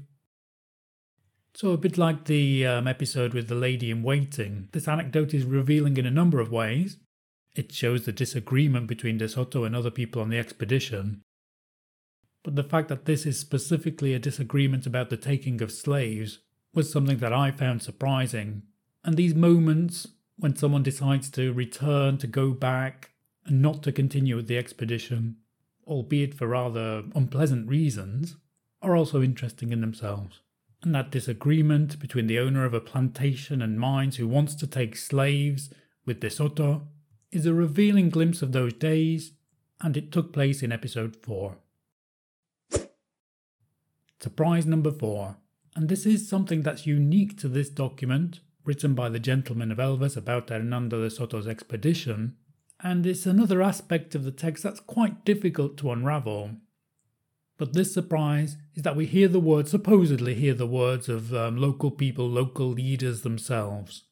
So, 1.54 1.72
a 1.72 1.76
bit 1.76 1.98
like 1.98 2.24
the 2.24 2.66
um, 2.66 2.88
episode 2.88 3.34
with 3.34 3.48
the 3.48 3.54
lady 3.54 3.90
in 3.90 4.02
waiting, 4.02 4.68
this 4.72 4.88
anecdote 4.88 5.34
is 5.34 5.44
revealing 5.44 5.98
in 5.98 6.06
a 6.06 6.10
number 6.10 6.40
of 6.40 6.50
ways. 6.50 6.98
It 7.54 7.72
shows 7.72 8.04
the 8.04 8.12
disagreement 8.12 8.86
between 8.86 9.18
De 9.18 9.28
Soto 9.28 9.64
and 9.64 9.76
other 9.76 9.90
people 9.90 10.22
on 10.22 10.30
the 10.30 10.38
expedition. 10.38 11.22
But 12.42 12.56
the 12.56 12.64
fact 12.64 12.88
that 12.88 13.04
this 13.04 13.26
is 13.26 13.38
specifically 13.38 14.14
a 14.14 14.18
disagreement 14.18 14.86
about 14.86 15.10
the 15.10 15.16
taking 15.16 15.60
of 15.60 15.70
slaves 15.70 16.40
was 16.74 16.90
something 16.90 17.18
that 17.18 17.32
I 17.32 17.50
found 17.50 17.82
surprising. 17.82 18.62
And 19.04 19.16
these 19.16 19.34
moments 19.34 20.08
when 20.36 20.56
someone 20.56 20.82
decides 20.82 21.30
to 21.30 21.52
return, 21.52 22.18
to 22.18 22.26
go 22.26 22.50
back, 22.50 23.10
and 23.44 23.60
not 23.60 23.82
to 23.82 23.92
continue 23.92 24.36
with 24.36 24.48
the 24.48 24.58
expedition, 24.58 25.36
albeit 25.86 26.34
for 26.34 26.46
rather 26.46 27.04
unpleasant 27.14 27.68
reasons, 27.68 28.36
are 28.80 28.96
also 28.96 29.22
interesting 29.22 29.72
in 29.72 29.80
themselves. 29.80 30.40
And 30.82 30.94
that 30.94 31.10
disagreement 31.10 32.00
between 32.00 32.26
the 32.26 32.38
owner 32.38 32.64
of 32.64 32.74
a 32.74 32.80
plantation 32.80 33.62
and 33.62 33.78
mines 33.78 34.16
who 34.16 34.26
wants 34.26 34.54
to 34.56 34.66
take 34.66 34.96
slaves 34.96 35.70
with 36.04 36.20
De 36.20 36.30
Soto 36.30 36.88
is 37.32 37.46
a 37.46 37.54
revealing 37.54 38.10
glimpse 38.10 38.42
of 38.42 38.52
those 38.52 38.74
days, 38.74 39.32
and 39.80 39.96
it 39.96 40.12
took 40.12 40.32
place 40.32 40.62
in 40.62 40.70
episode 40.70 41.16
4. 41.16 41.56
Surprise 44.20 44.66
number 44.66 44.92
4, 44.92 45.36
and 45.74 45.88
this 45.88 46.06
is 46.06 46.28
something 46.28 46.62
that's 46.62 46.86
unique 46.86 47.36
to 47.38 47.48
this 47.48 47.70
document, 47.70 48.40
written 48.64 48.94
by 48.94 49.08
the 49.08 49.18
Gentleman 49.18 49.72
of 49.72 49.78
Elvas 49.78 50.16
about 50.16 50.50
Hernando 50.50 51.02
de 51.02 51.10
Soto's 51.10 51.48
expedition, 51.48 52.36
and 52.78 53.06
it's 53.06 53.26
another 53.26 53.62
aspect 53.62 54.14
of 54.14 54.24
the 54.24 54.30
text 54.30 54.62
that's 54.62 54.80
quite 54.80 55.24
difficult 55.24 55.76
to 55.78 55.90
unravel. 55.90 56.50
But 57.56 57.72
this 57.72 57.94
surprise 57.94 58.56
is 58.74 58.82
that 58.82 58.96
we 58.96 59.06
hear 59.06 59.28
the 59.28 59.40
words, 59.40 59.70
supposedly 59.70 60.34
hear 60.34 60.54
the 60.54 60.66
words 60.66 61.08
of 61.08 61.32
um, 61.32 61.56
local 61.56 61.90
people, 61.90 62.28
local 62.28 62.68
leaders 62.68 63.22
themselves. 63.22 64.04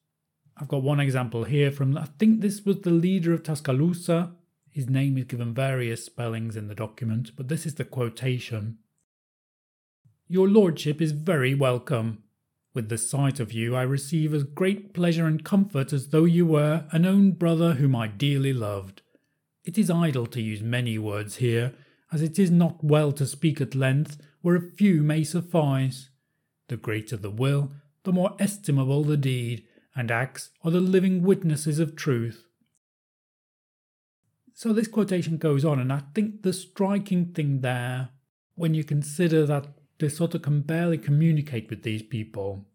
I've 0.61 0.69
got 0.69 0.83
one 0.83 1.00
example 1.00 1.45
here 1.45 1.71
from, 1.71 1.97
I 1.97 2.05
think 2.19 2.40
this 2.40 2.67
was 2.67 2.81
the 2.81 2.90
leader 2.90 3.33
of 3.33 3.43
Tuscaloosa. 3.43 4.33
His 4.71 4.90
name 4.90 5.17
is 5.17 5.25
given 5.25 5.55
various 5.55 6.05
spellings 6.05 6.55
in 6.55 6.69
the 6.69 6.75
document, 6.75 7.31
but 7.35 7.49
this 7.49 7.64
is 7.64 7.76
the 7.76 7.85
quotation. 7.85 8.76
Your 10.29 10.49
lordship 10.49 11.00
is 11.00 11.12
very 11.12 11.55
welcome. 11.55 12.25
With 12.75 12.90
the 12.90 12.99
sight 12.99 13.40
of 13.40 13.52
you, 13.52 13.75
I 13.75 13.83
receive 13.83 14.35
as 14.35 14.45
great 14.45 14.93
pleasure 14.93 15.26
and 15.26 15.43
comfort 15.43 15.95
as 15.95 16.09
though 16.09 16.25
you 16.25 16.45
were 16.45 16.85
an 16.93 17.07
own 17.07 17.33
brother 17.33 17.75
whom 17.75 17.97
I 17.97 18.07
dearly 18.07 18.52
loved. 18.52 19.00
It 19.64 19.79
is 19.79 19.90
idle 19.90 20.26
to 20.26 20.43
use 20.43 20.61
many 20.61 20.99
words 20.99 21.37
here, 21.37 21.73
as 22.12 22.21
it 22.21 22.38
is 22.38 22.50
not 22.50 22.85
well 22.85 23.12
to 23.12 23.26
speak 23.26 23.61
at 23.61 23.75
length 23.75 24.19
where 24.43 24.57
a 24.57 24.61
few 24.61 25.02
may 25.02 25.25
suffice. 25.25 26.11
The 26.69 26.76
greater 26.76 27.17
the 27.17 27.31
will, 27.31 27.73
the 28.05 28.12
more 28.12 28.37
estimable 28.38 29.05
the 29.05 29.17
deed, 29.17 29.64
and 29.95 30.11
acts 30.11 30.51
are 30.65 30.71
the 30.71 30.81
living 30.81 31.23
witnesses 31.23 31.79
of 31.79 31.97
truth. 31.97 32.45
So 34.55 34.73
this 34.73 34.89
quotation 34.89 35.39
goes 35.39 35.65
on, 35.65 35.79
and 35.79 35.93
I 35.93 36.03
think 36.15 36.43
the 36.43 36.53
striking 36.53 37.33
thing 37.33 37.61
there, 37.61 38.11
when 38.55 38.75
you 38.75 38.85
consider 38.85 39.47
that 39.47 39.69
De 39.99 40.11
Soto 40.11 40.39
can 40.39 40.61
barely 40.61 40.99
communicate 40.99 41.71
with 41.71 41.83
these 41.83 42.03
people, 42.03 42.67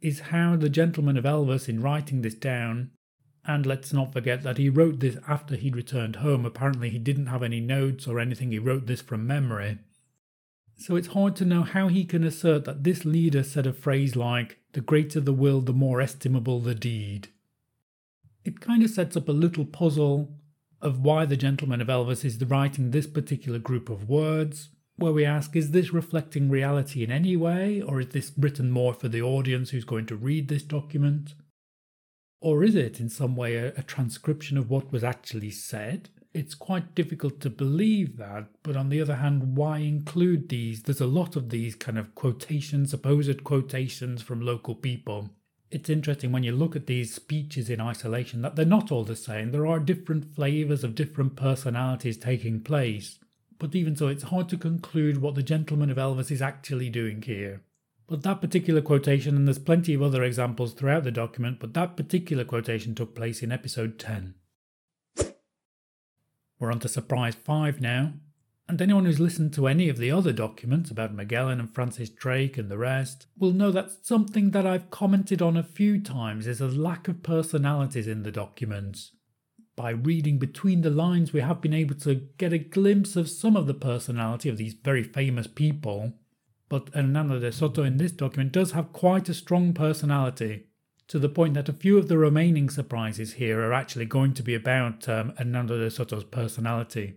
is 0.00 0.20
how 0.20 0.56
the 0.56 0.68
gentleman 0.68 1.16
of 1.16 1.24
Elvas, 1.24 1.68
in 1.68 1.82
writing 1.82 2.22
this 2.22 2.34
down, 2.34 2.90
and 3.44 3.64
let's 3.64 3.92
not 3.92 4.12
forget 4.12 4.42
that 4.42 4.58
he 4.58 4.68
wrote 4.68 5.00
this 5.00 5.16
after 5.26 5.56
he'd 5.56 5.76
returned 5.76 6.16
home. 6.16 6.44
Apparently, 6.44 6.90
he 6.90 6.98
didn't 6.98 7.26
have 7.26 7.42
any 7.42 7.60
notes 7.60 8.06
or 8.06 8.20
anything, 8.20 8.50
he 8.50 8.58
wrote 8.58 8.86
this 8.86 9.00
from 9.00 9.26
memory. 9.26 9.78
So 10.80 10.94
it's 10.94 11.08
hard 11.08 11.34
to 11.36 11.44
know 11.44 11.62
how 11.62 11.88
he 11.88 12.04
can 12.04 12.22
assert 12.22 12.64
that 12.64 12.84
this 12.84 13.04
leader 13.04 13.42
said 13.42 13.66
a 13.66 13.72
phrase 13.72 14.14
like, 14.14 14.58
the 14.74 14.80
greater 14.80 15.18
the 15.18 15.32
will, 15.32 15.60
the 15.60 15.72
more 15.72 16.00
estimable 16.00 16.60
the 16.60 16.74
deed. 16.74 17.28
It 18.44 18.60
kind 18.60 18.84
of 18.84 18.90
sets 18.90 19.16
up 19.16 19.28
a 19.28 19.32
little 19.32 19.64
puzzle 19.64 20.38
of 20.80 21.00
why 21.00 21.26
the 21.26 21.36
gentleman 21.36 21.80
of 21.80 21.88
Elvas 21.88 22.24
is 22.24 22.42
writing 22.44 22.92
this 22.92 23.08
particular 23.08 23.58
group 23.58 23.90
of 23.90 24.08
words, 24.08 24.70
where 24.94 25.12
we 25.12 25.24
ask, 25.24 25.56
is 25.56 25.72
this 25.72 25.92
reflecting 25.92 26.48
reality 26.48 27.02
in 27.02 27.10
any 27.10 27.36
way, 27.36 27.82
or 27.82 28.00
is 28.00 28.10
this 28.10 28.32
written 28.38 28.70
more 28.70 28.94
for 28.94 29.08
the 29.08 29.20
audience 29.20 29.70
who's 29.70 29.84
going 29.84 30.06
to 30.06 30.16
read 30.16 30.46
this 30.46 30.62
document? 30.62 31.34
Or 32.40 32.62
is 32.62 32.76
it 32.76 33.00
in 33.00 33.08
some 33.08 33.34
way 33.34 33.56
a, 33.56 33.72
a 33.76 33.82
transcription 33.82 34.56
of 34.56 34.70
what 34.70 34.92
was 34.92 35.02
actually 35.02 35.50
said? 35.50 36.08
It's 36.38 36.54
quite 36.54 36.94
difficult 36.94 37.40
to 37.40 37.50
believe 37.50 38.16
that, 38.18 38.46
but 38.62 38.76
on 38.76 38.90
the 38.90 39.00
other 39.00 39.16
hand, 39.16 39.56
why 39.56 39.78
include 39.78 40.48
these? 40.48 40.84
There's 40.84 41.00
a 41.00 41.06
lot 41.08 41.34
of 41.34 41.50
these 41.50 41.74
kind 41.74 41.98
of 41.98 42.14
quotations, 42.14 42.90
supposed 42.90 43.42
quotations 43.42 44.22
from 44.22 44.40
local 44.40 44.76
people. 44.76 45.30
It's 45.72 45.90
interesting 45.90 46.30
when 46.30 46.44
you 46.44 46.52
look 46.52 46.76
at 46.76 46.86
these 46.86 47.12
speeches 47.12 47.68
in 47.68 47.80
isolation 47.80 48.42
that 48.42 48.54
they're 48.54 48.64
not 48.64 48.92
all 48.92 49.02
the 49.02 49.16
same. 49.16 49.50
There 49.50 49.66
are 49.66 49.80
different 49.80 50.32
flavours 50.36 50.84
of 50.84 50.94
different 50.94 51.34
personalities 51.34 52.16
taking 52.16 52.60
place. 52.60 53.18
But 53.58 53.74
even 53.74 53.96
so, 53.96 54.06
it's 54.06 54.30
hard 54.30 54.48
to 54.50 54.56
conclude 54.56 55.20
what 55.20 55.34
the 55.34 55.42
gentleman 55.42 55.90
of 55.90 55.96
Elvas 55.96 56.30
is 56.30 56.40
actually 56.40 56.88
doing 56.88 57.20
here. 57.20 57.62
But 58.06 58.22
that 58.22 58.40
particular 58.40 58.80
quotation, 58.80 59.34
and 59.34 59.48
there's 59.48 59.58
plenty 59.58 59.92
of 59.92 60.02
other 60.02 60.22
examples 60.22 60.72
throughout 60.72 61.02
the 61.02 61.10
document, 61.10 61.58
but 61.58 61.74
that 61.74 61.96
particular 61.96 62.44
quotation 62.44 62.94
took 62.94 63.16
place 63.16 63.42
in 63.42 63.50
episode 63.50 63.98
10. 63.98 64.34
We're 66.58 66.72
on 66.72 66.80
to 66.80 66.88
surprise 66.88 67.36
5 67.36 67.80
now, 67.80 68.14
and 68.68 68.82
anyone 68.82 69.04
who's 69.04 69.20
listened 69.20 69.54
to 69.54 69.68
any 69.68 69.88
of 69.88 69.96
the 69.96 70.10
other 70.10 70.32
documents 70.32 70.90
about 70.90 71.14
Magellan 71.14 71.60
and 71.60 71.72
Francis 71.72 72.10
Drake 72.10 72.58
and 72.58 72.68
the 72.68 72.76
rest 72.76 73.26
will 73.38 73.52
know 73.52 73.70
that 73.70 74.04
something 74.04 74.50
that 74.50 74.66
I've 74.66 74.90
commented 74.90 75.40
on 75.40 75.56
a 75.56 75.62
few 75.62 76.00
times 76.00 76.46
is 76.46 76.60
a 76.60 76.66
lack 76.66 77.08
of 77.08 77.22
personalities 77.22 78.08
in 78.08 78.24
the 78.24 78.32
documents. 78.32 79.12
By 79.76 79.90
reading 79.90 80.38
between 80.38 80.82
the 80.82 80.90
lines, 80.90 81.32
we 81.32 81.40
have 81.40 81.60
been 81.60 81.72
able 81.72 81.94
to 81.96 82.26
get 82.36 82.52
a 82.52 82.58
glimpse 82.58 83.14
of 83.14 83.30
some 83.30 83.56
of 83.56 83.68
the 83.68 83.74
personality 83.74 84.48
of 84.48 84.56
these 84.56 84.74
very 84.74 85.04
famous 85.04 85.46
people, 85.46 86.14
but 86.68 86.92
Hernando 86.92 87.38
de 87.38 87.52
Soto 87.52 87.84
in 87.84 87.96
this 87.96 88.12
document 88.12 88.52
does 88.52 88.72
have 88.72 88.92
quite 88.92 89.28
a 89.28 89.34
strong 89.34 89.72
personality, 89.72 90.64
to 91.08 91.18
the 91.18 91.28
point 91.28 91.54
that 91.54 91.70
a 91.70 91.72
few 91.72 91.96
of 91.96 92.08
the 92.08 92.18
remaining 92.18 92.68
surprises 92.68 93.34
here 93.34 93.60
are 93.62 93.72
actually 93.72 94.04
going 94.04 94.34
to 94.34 94.42
be 94.42 94.54
about 94.54 95.08
um, 95.08 95.32
Hernando 95.38 95.78
de 95.78 95.90
Soto's 95.90 96.24
personality. 96.24 97.14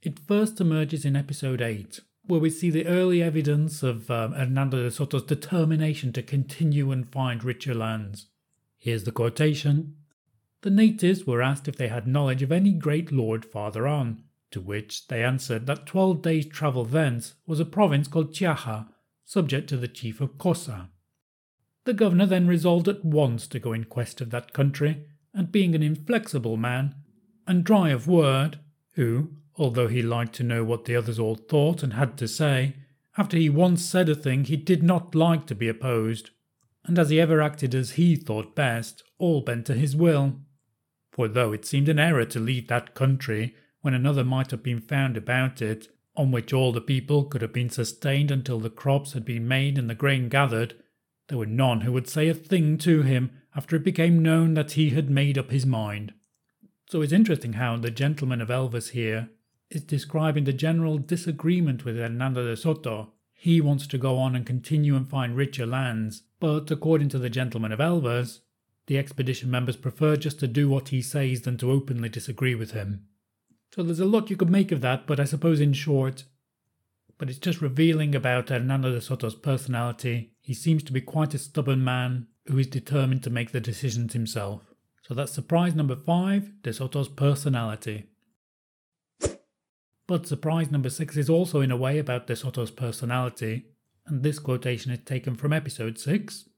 It 0.00 0.20
first 0.20 0.60
emerges 0.60 1.04
in 1.04 1.16
episode 1.16 1.60
8, 1.60 2.00
where 2.26 2.38
we 2.38 2.50
see 2.50 2.70
the 2.70 2.86
early 2.86 3.20
evidence 3.20 3.82
of 3.82 4.10
um, 4.10 4.32
Hernando 4.32 4.82
de 4.82 4.90
Soto's 4.92 5.24
determination 5.24 6.12
to 6.12 6.22
continue 6.22 6.92
and 6.92 7.10
find 7.10 7.42
richer 7.42 7.74
lands. 7.74 8.26
Here's 8.76 9.04
the 9.04 9.12
quotation 9.12 9.96
The 10.62 10.70
natives 10.70 11.26
were 11.26 11.42
asked 11.42 11.66
if 11.66 11.76
they 11.76 11.88
had 11.88 12.06
knowledge 12.06 12.42
of 12.42 12.52
any 12.52 12.72
great 12.72 13.10
lord 13.10 13.44
farther 13.44 13.88
on, 13.88 14.22
to 14.52 14.60
which 14.60 15.08
they 15.08 15.24
answered 15.24 15.66
that 15.66 15.86
twelve 15.86 16.22
days' 16.22 16.46
travel 16.46 16.84
thence 16.84 17.34
was 17.44 17.58
a 17.58 17.64
province 17.64 18.06
called 18.06 18.32
Chiaha, 18.32 18.86
subject 19.24 19.68
to 19.70 19.76
the 19.76 19.88
chief 19.88 20.20
of 20.20 20.38
Cosa. 20.38 20.90
The 21.84 21.94
governor 21.94 22.26
then 22.26 22.46
resolved 22.46 22.88
at 22.88 23.04
once 23.04 23.46
to 23.48 23.58
go 23.58 23.72
in 23.72 23.84
quest 23.84 24.20
of 24.20 24.30
that 24.30 24.52
country, 24.52 25.04
and 25.34 25.52
being 25.52 25.74
an 25.74 25.82
inflexible 25.82 26.56
man, 26.56 26.94
and 27.46 27.64
dry 27.64 27.90
of 27.90 28.08
word, 28.08 28.58
who, 28.92 29.32
although 29.56 29.88
he 29.88 30.02
liked 30.02 30.34
to 30.36 30.42
know 30.42 30.64
what 30.64 30.86
the 30.86 30.96
others 30.96 31.18
all 31.18 31.34
thought 31.34 31.82
and 31.82 31.92
had 31.92 32.16
to 32.18 32.28
say, 32.28 32.76
after 33.16 33.36
he 33.36 33.50
once 33.50 33.84
said 33.84 34.08
a 34.08 34.14
thing 34.14 34.44
he 34.44 34.56
did 34.56 34.82
not 34.82 35.14
like 35.14 35.46
to 35.46 35.54
be 35.54 35.68
opposed, 35.68 36.30
and 36.84 36.98
as 36.98 37.10
he 37.10 37.20
ever 37.20 37.40
acted 37.40 37.74
as 37.74 37.92
he 37.92 38.16
thought 38.16 38.56
best, 38.56 39.02
all 39.18 39.40
bent 39.40 39.66
to 39.66 39.74
his 39.74 39.94
will. 39.94 40.36
For 41.12 41.28
though 41.28 41.52
it 41.52 41.64
seemed 41.64 41.88
an 41.88 41.98
error 41.98 42.24
to 42.26 42.40
leave 42.40 42.68
that 42.68 42.94
country 42.94 43.54
when 43.82 43.94
another 43.94 44.24
might 44.24 44.50
have 44.50 44.62
been 44.62 44.80
found 44.80 45.16
about 45.16 45.60
it, 45.60 45.88
on 46.16 46.30
which 46.30 46.52
all 46.52 46.72
the 46.72 46.80
people 46.80 47.24
could 47.24 47.42
have 47.42 47.52
been 47.52 47.70
sustained 47.70 48.30
until 48.30 48.58
the 48.58 48.70
crops 48.70 49.12
had 49.12 49.24
been 49.24 49.46
made 49.46 49.76
and 49.78 49.90
the 49.90 49.94
grain 49.94 50.28
gathered, 50.28 50.74
there 51.28 51.38
were 51.38 51.46
none 51.46 51.82
who 51.82 51.92
would 51.92 52.08
say 52.08 52.28
a 52.28 52.34
thing 52.34 52.78
to 52.78 53.02
him 53.02 53.30
after 53.56 53.76
it 53.76 53.84
became 53.84 54.22
known 54.22 54.54
that 54.54 54.72
he 54.72 54.90
had 54.90 55.08
made 55.08 55.38
up 55.38 55.50
his 55.50 55.64
mind. 55.64 56.12
So 56.88 57.02
it's 57.02 57.12
interesting 57.12 57.54
how 57.54 57.76
the 57.76 57.90
gentleman 57.90 58.40
of 58.40 58.48
Elvas 58.48 58.90
here 58.90 59.30
is 59.70 59.82
describing 59.82 60.44
the 60.44 60.52
general 60.52 60.98
disagreement 60.98 61.84
with 61.84 61.96
Hernando 61.96 62.46
de 62.46 62.56
Soto. 62.56 63.12
He 63.32 63.60
wants 63.60 63.86
to 63.88 63.98
go 63.98 64.18
on 64.18 64.36
and 64.36 64.46
continue 64.46 64.96
and 64.96 65.08
find 65.08 65.36
richer 65.36 65.66
lands, 65.66 66.22
but 66.40 66.70
according 66.70 67.08
to 67.10 67.18
the 67.18 67.30
gentleman 67.30 67.72
of 67.72 67.80
Elvas, 67.80 68.40
the 68.86 68.98
expedition 68.98 69.50
members 69.50 69.76
prefer 69.76 70.16
just 70.16 70.38
to 70.40 70.46
do 70.46 70.68
what 70.68 70.88
he 70.88 71.00
says 71.00 71.42
than 71.42 71.56
to 71.58 71.70
openly 71.70 72.08
disagree 72.08 72.54
with 72.54 72.72
him. 72.72 73.06
So 73.74 73.82
there's 73.82 74.00
a 74.00 74.04
lot 74.04 74.30
you 74.30 74.36
could 74.36 74.50
make 74.50 74.70
of 74.70 74.82
that, 74.82 75.06
but 75.06 75.18
I 75.18 75.24
suppose 75.24 75.60
in 75.60 75.72
short, 75.72 76.24
but 77.18 77.30
it's 77.30 77.38
just 77.38 77.60
revealing 77.60 78.14
about 78.14 78.48
Hernando 78.48 78.92
de 78.92 79.00
Soto's 79.00 79.34
personality. 79.34 80.32
He 80.40 80.54
seems 80.54 80.82
to 80.84 80.92
be 80.92 81.00
quite 81.00 81.34
a 81.34 81.38
stubborn 81.38 81.84
man 81.84 82.26
who 82.46 82.58
is 82.58 82.66
determined 82.66 83.22
to 83.24 83.30
make 83.30 83.52
the 83.52 83.60
decisions 83.60 84.12
himself. 84.12 84.62
So 85.02 85.14
that's 85.14 85.32
surprise 85.32 85.74
number 85.74 85.96
five, 85.96 86.62
De 86.62 86.72
Soto's 86.72 87.08
personality. 87.08 88.06
But 90.06 90.26
surprise 90.26 90.70
number 90.70 90.90
six 90.90 91.16
is 91.16 91.30
also 91.30 91.60
in 91.60 91.70
a 91.70 91.76
way 91.76 91.98
about 91.98 92.26
De 92.26 92.36
Soto's 92.36 92.70
personality, 92.70 93.66
and 94.06 94.22
this 94.22 94.38
quotation 94.38 94.92
is 94.92 95.00
taken 95.04 95.34
from 95.34 95.52
episode 95.52 95.98
six. 95.98 96.48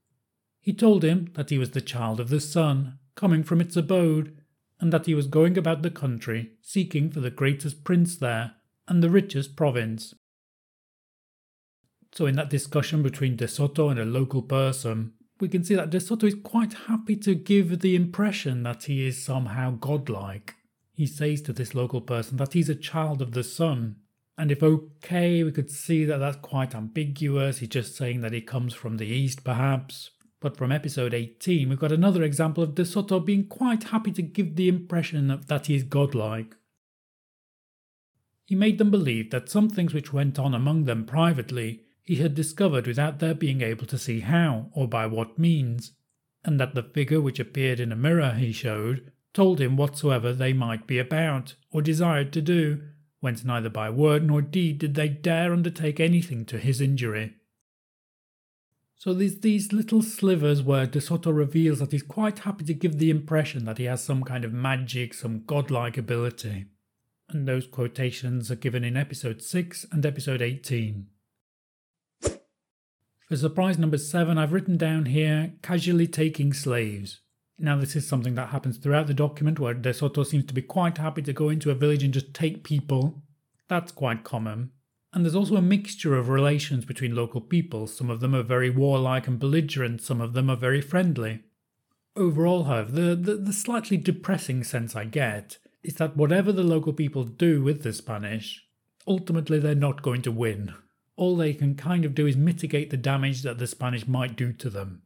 He 0.60 0.72
told 0.72 1.04
him 1.04 1.30
that 1.34 1.50
he 1.50 1.58
was 1.58 1.70
the 1.70 1.80
child 1.80 2.18
of 2.18 2.28
the 2.28 2.40
sun, 2.40 2.98
coming 3.14 3.44
from 3.44 3.60
its 3.60 3.76
abode, 3.76 4.36
and 4.80 4.92
that 4.92 5.06
he 5.06 5.14
was 5.14 5.28
going 5.28 5.56
about 5.56 5.82
the 5.82 5.90
country 5.90 6.52
seeking 6.60 7.10
for 7.10 7.20
the 7.20 7.30
greatest 7.30 7.84
prince 7.84 8.16
there 8.16 8.54
and 8.88 9.02
the 9.02 9.10
richest 9.10 9.56
province. 9.56 10.14
So, 12.16 12.25
in 12.25 12.37
that 12.37 12.49
discussion 12.49 13.02
between 13.02 13.37
De 13.37 13.46
Soto 13.46 13.90
and 13.90 14.00
a 14.00 14.04
local 14.06 14.40
person, 14.40 15.12
we 15.38 15.49
can 15.49 15.62
see 15.62 15.75
that 15.75 15.90
De 15.90 16.00
Soto 16.00 16.26
is 16.26 16.35
quite 16.42 16.73
happy 16.73 17.14
to 17.16 17.35
give 17.35 17.80
the 17.80 17.94
impression 17.94 18.62
that 18.62 18.85
he 18.85 19.06
is 19.06 19.23
somehow 19.23 19.73
godlike. 19.73 20.54
He 20.94 21.06
says 21.06 21.42
to 21.42 21.52
this 21.52 21.75
local 21.75 22.00
person 22.00 22.38
that 22.38 22.54
he's 22.54 22.70
a 22.70 22.75
child 22.75 23.20
of 23.20 23.32
the 23.32 23.44
sun. 23.44 23.96
And 24.38 24.50
if 24.50 24.62
okay, 24.62 25.44
we 25.44 25.52
could 25.52 25.70
see 25.70 26.06
that 26.06 26.16
that's 26.16 26.38
quite 26.38 26.75
ambiguous. 26.75 27.58
He's 27.58 27.68
just 27.68 27.96
saying 27.96 28.23
that 28.23 28.32
he 28.32 28.40
comes 28.40 28.73
from 28.73 28.96
the 28.96 29.06
east, 29.06 29.44
perhaps. 29.44 30.12
But 30.40 30.56
from 30.56 30.73
episode 30.73 31.12
18, 31.12 31.68
we've 31.68 31.78
got 31.78 31.92
another 31.92 32.23
example 32.23 32.62
of 32.62 32.75
De 32.75 32.87
Soto 32.87 33.20
being 33.20 33.46
quite 33.46 33.85
happy 33.85 34.12
to 34.12 34.23
give 34.23 34.56
the 34.56 34.68
impression 34.68 35.42
that 35.49 35.66
he 35.66 35.75
is 35.75 35.82
godlike. 35.82 36.56
He 38.46 38.54
made 38.54 38.78
them 38.78 38.90
believe 38.90 39.30
that 39.32 39.50
some 39.50 39.68
things 39.68 39.92
which 39.92 40.14
went 40.14 40.38
on 40.38 40.54
among 40.54 40.85
them 40.85 41.04
privately 41.04 41.82
he 42.06 42.16
had 42.16 42.36
discovered 42.36 42.86
without 42.86 43.18
their 43.18 43.34
being 43.34 43.60
able 43.60 43.84
to 43.84 43.98
see 43.98 44.20
how 44.20 44.68
or 44.72 44.86
by 44.86 45.06
what 45.06 45.40
means, 45.40 45.90
and 46.44 46.60
that 46.60 46.76
the 46.76 46.82
figure 46.84 47.20
which 47.20 47.40
appeared 47.40 47.80
in 47.80 47.90
a 47.90 47.96
mirror 47.96 48.30
he 48.30 48.52
showed 48.52 49.10
told 49.34 49.60
him 49.60 49.76
whatsoever 49.76 50.32
they 50.32 50.52
might 50.52 50.86
be 50.86 51.00
about 51.00 51.56
or 51.70 51.82
desired 51.82 52.32
to 52.32 52.40
do, 52.40 52.80
whence 53.18 53.44
neither 53.44 53.68
by 53.68 53.90
word 53.90 54.25
nor 54.25 54.40
deed 54.40 54.78
did 54.78 54.94
they 54.94 55.08
dare 55.08 55.52
undertake 55.52 55.98
anything 55.98 56.44
to 56.44 56.58
his 56.58 56.80
injury. 56.80 57.34
So 58.94 59.12
there's 59.12 59.40
these 59.40 59.72
little 59.72 60.00
slivers 60.00 60.62
where 60.62 60.86
De 60.86 61.00
Soto 61.00 61.32
reveals 61.32 61.80
that 61.80 61.90
he's 61.90 62.04
quite 62.04 62.38
happy 62.40 62.64
to 62.66 62.72
give 62.72 62.98
the 62.98 63.10
impression 63.10 63.64
that 63.64 63.78
he 63.78 63.84
has 63.84 64.02
some 64.02 64.22
kind 64.22 64.44
of 64.44 64.52
magic, 64.52 65.12
some 65.12 65.42
godlike 65.44 65.98
ability. 65.98 66.66
And 67.28 67.48
those 67.48 67.66
quotations 67.66 68.48
are 68.52 68.56
given 68.56 68.84
in 68.84 68.96
episode 68.96 69.42
6 69.42 69.86
and 69.90 70.06
episode 70.06 70.40
18. 70.40 71.08
For 73.26 73.37
surprise 73.37 73.76
number 73.76 73.99
7, 73.99 74.38
I've 74.38 74.52
written 74.52 74.76
down 74.76 75.06
here 75.06 75.54
casually 75.61 76.06
taking 76.06 76.52
slaves. 76.52 77.23
Now, 77.59 77.76
this 77.76 77.97
is 77.97 78.06
something 78.06 78.37
that 78.37 78.50
happens 78.50 78.78
throughout 78.78 79.09
the 79.09 79.14
document 79.14 79.59
where 79.59 79.75
De 79.75 79.92
Soto 79.92 80.23
seems 80.23 80.45
to 80.45 80.54
be 80.54 80.62
quite 80.62 80.99
happy 80.99 81.23
to 81.23 81.33
go 81.33 81.49
into 81.49 81.73
a 81.73 81.75
village 81.75 82.04
and 82.04 82.14
just 82.14 82.33
take 82.33 82.62
people. 82.62 83.25
That's 83.68 83.90
quite 83.90 84.23
common. 84.23 84.71
And 85.12 85.25
there's 85.25 85.35
also 85.35 85.56
a 85.56 85.62
mixture 85.62 86.16
of 86.16 86.28
relations 86.28 86.85
between 86.85 87.16
local 87.16 87.40
people. 87.40 87.88
Some 87.88 88.11
of 88.11 88.21
them 88.21 88.33
are 88.33 88.45
very 88.45 88.71
warlike 88.71 89.26
and 89.26 89.40
belligerent, 89.40 90.02
some 90.02 90.21
of 90.21 90.33
them 90.35 90.49
are 90.49 90.54
very 90.54 90.80
friendly. 90.80 91.40
Overall, 92.14 92.64
however, 92.64 92.92
the, 92.92 93.16
the, 93.16 93.35
the 93.38 93.52
slightly 93.52 93.97
depressing 93.97 94.62
sense 94.62 94.95
I 94.95 95.04
get 95.04 95.59
is 95.83 95.95
that 95.95 96.16
whatever 96.16 96.52
the 96.52 96.62
local 96.62 96.92
people 96.92 97.25
do 97.25 97.61
with 97.61 97.83
the 97.83 97.92
Spanish, 97.92 98.68
ultimately 99.04 99.59
they're 99.59 99.75
not 99.75 100.02
going 100.02 100.23
to 100.23 100.30
win. 100.30 100.75
All 101.16 101.37
they 101.37 101.54
can 101.54 101.75
kind 101.75 102.04
of 102.04 102.14
do 102.14 102.26
is 102.26 102.37
mitigate 102.37 102.90
the 102.90 102.96
damage 102.96 103.42
that 103.42 103.58
the 103.58 103.66
Spanish 103.66 104.06
might 104.06 104.37
do 104.37 104.52
to 104.52 104.70
them. 104.70 105.02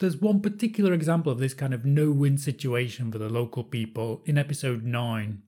There's 0.00 0.16
one 0.16 0.40
particular 0.40 0.92
example 0.92 1.30
of 1.30 1.38
this 1.38 1.54
kind 1.54 1.72
of 1.72 1.84
no 1.84 2.10
win 2.10 2.36
situation 2.36 3.12
for 3.12 3.18
the 3.18 3.28
local 3.28 3.62
people 3.62 4.22
in 4.26 4.36
episode 4.36 4.82
9, 4.82 5.42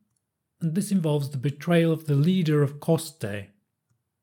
and 0.60 0.74
this 0.74 0.92
involves 0.92 1.30
the 1.30 1.38
betrayal 1.38 1.92
of 1.92 2.06
the 2.06 2.14
leader 2.14 2.62
of 2.62 2.78
Coste. 2.78 3.20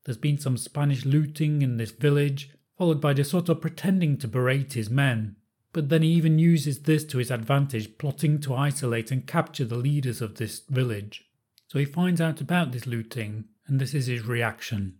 There's 0.04 0.16
been 0.18 0.38
some 0.38 0.56
Spanish 0.56 1.04
looting 1.04 1.60
in 1.60 1.76
this 1.76 1.90
village, 1.90 2.50
followed 2.78 3.00
by 3.00 3.12
De 3.12 3.24
Soto 3.24 3.54
pretending 3.54 4.16
to 4.18 4.26
berate 4.26 4.72
his 4.72 4.88
men, 4.88 5.36
but 5.74 5.90
then 5.90 6.02
he 6.02 6.08
even 6.08 6.38
uses 6.38 6.80
this 6.80 7.04
to 7.04 7.18
his 7.18 7.30
advantage, 7.30 7.98
plotting 7.98 8.40
to 8.40 8.54
isolate 8.54 9.10
and 9.10 9.26
capture 9.26 9.66
the 9.66 9.76
leaders 9.76 10.22
of 10.22 10.36
this 10.36 10.60
village. 10.68 11.26
So 11.68 11.78
he 11.78 11.84
finds 11.84 12.20
out 12.20 12.40
about 12.40 12.72
this 12.72 12.86
looting, 12.86 13.44
and 13.66 13.80
this 13.80 13.94
is 13.94 14.06
his 14.06 14.26
reaction. 14.26 14.98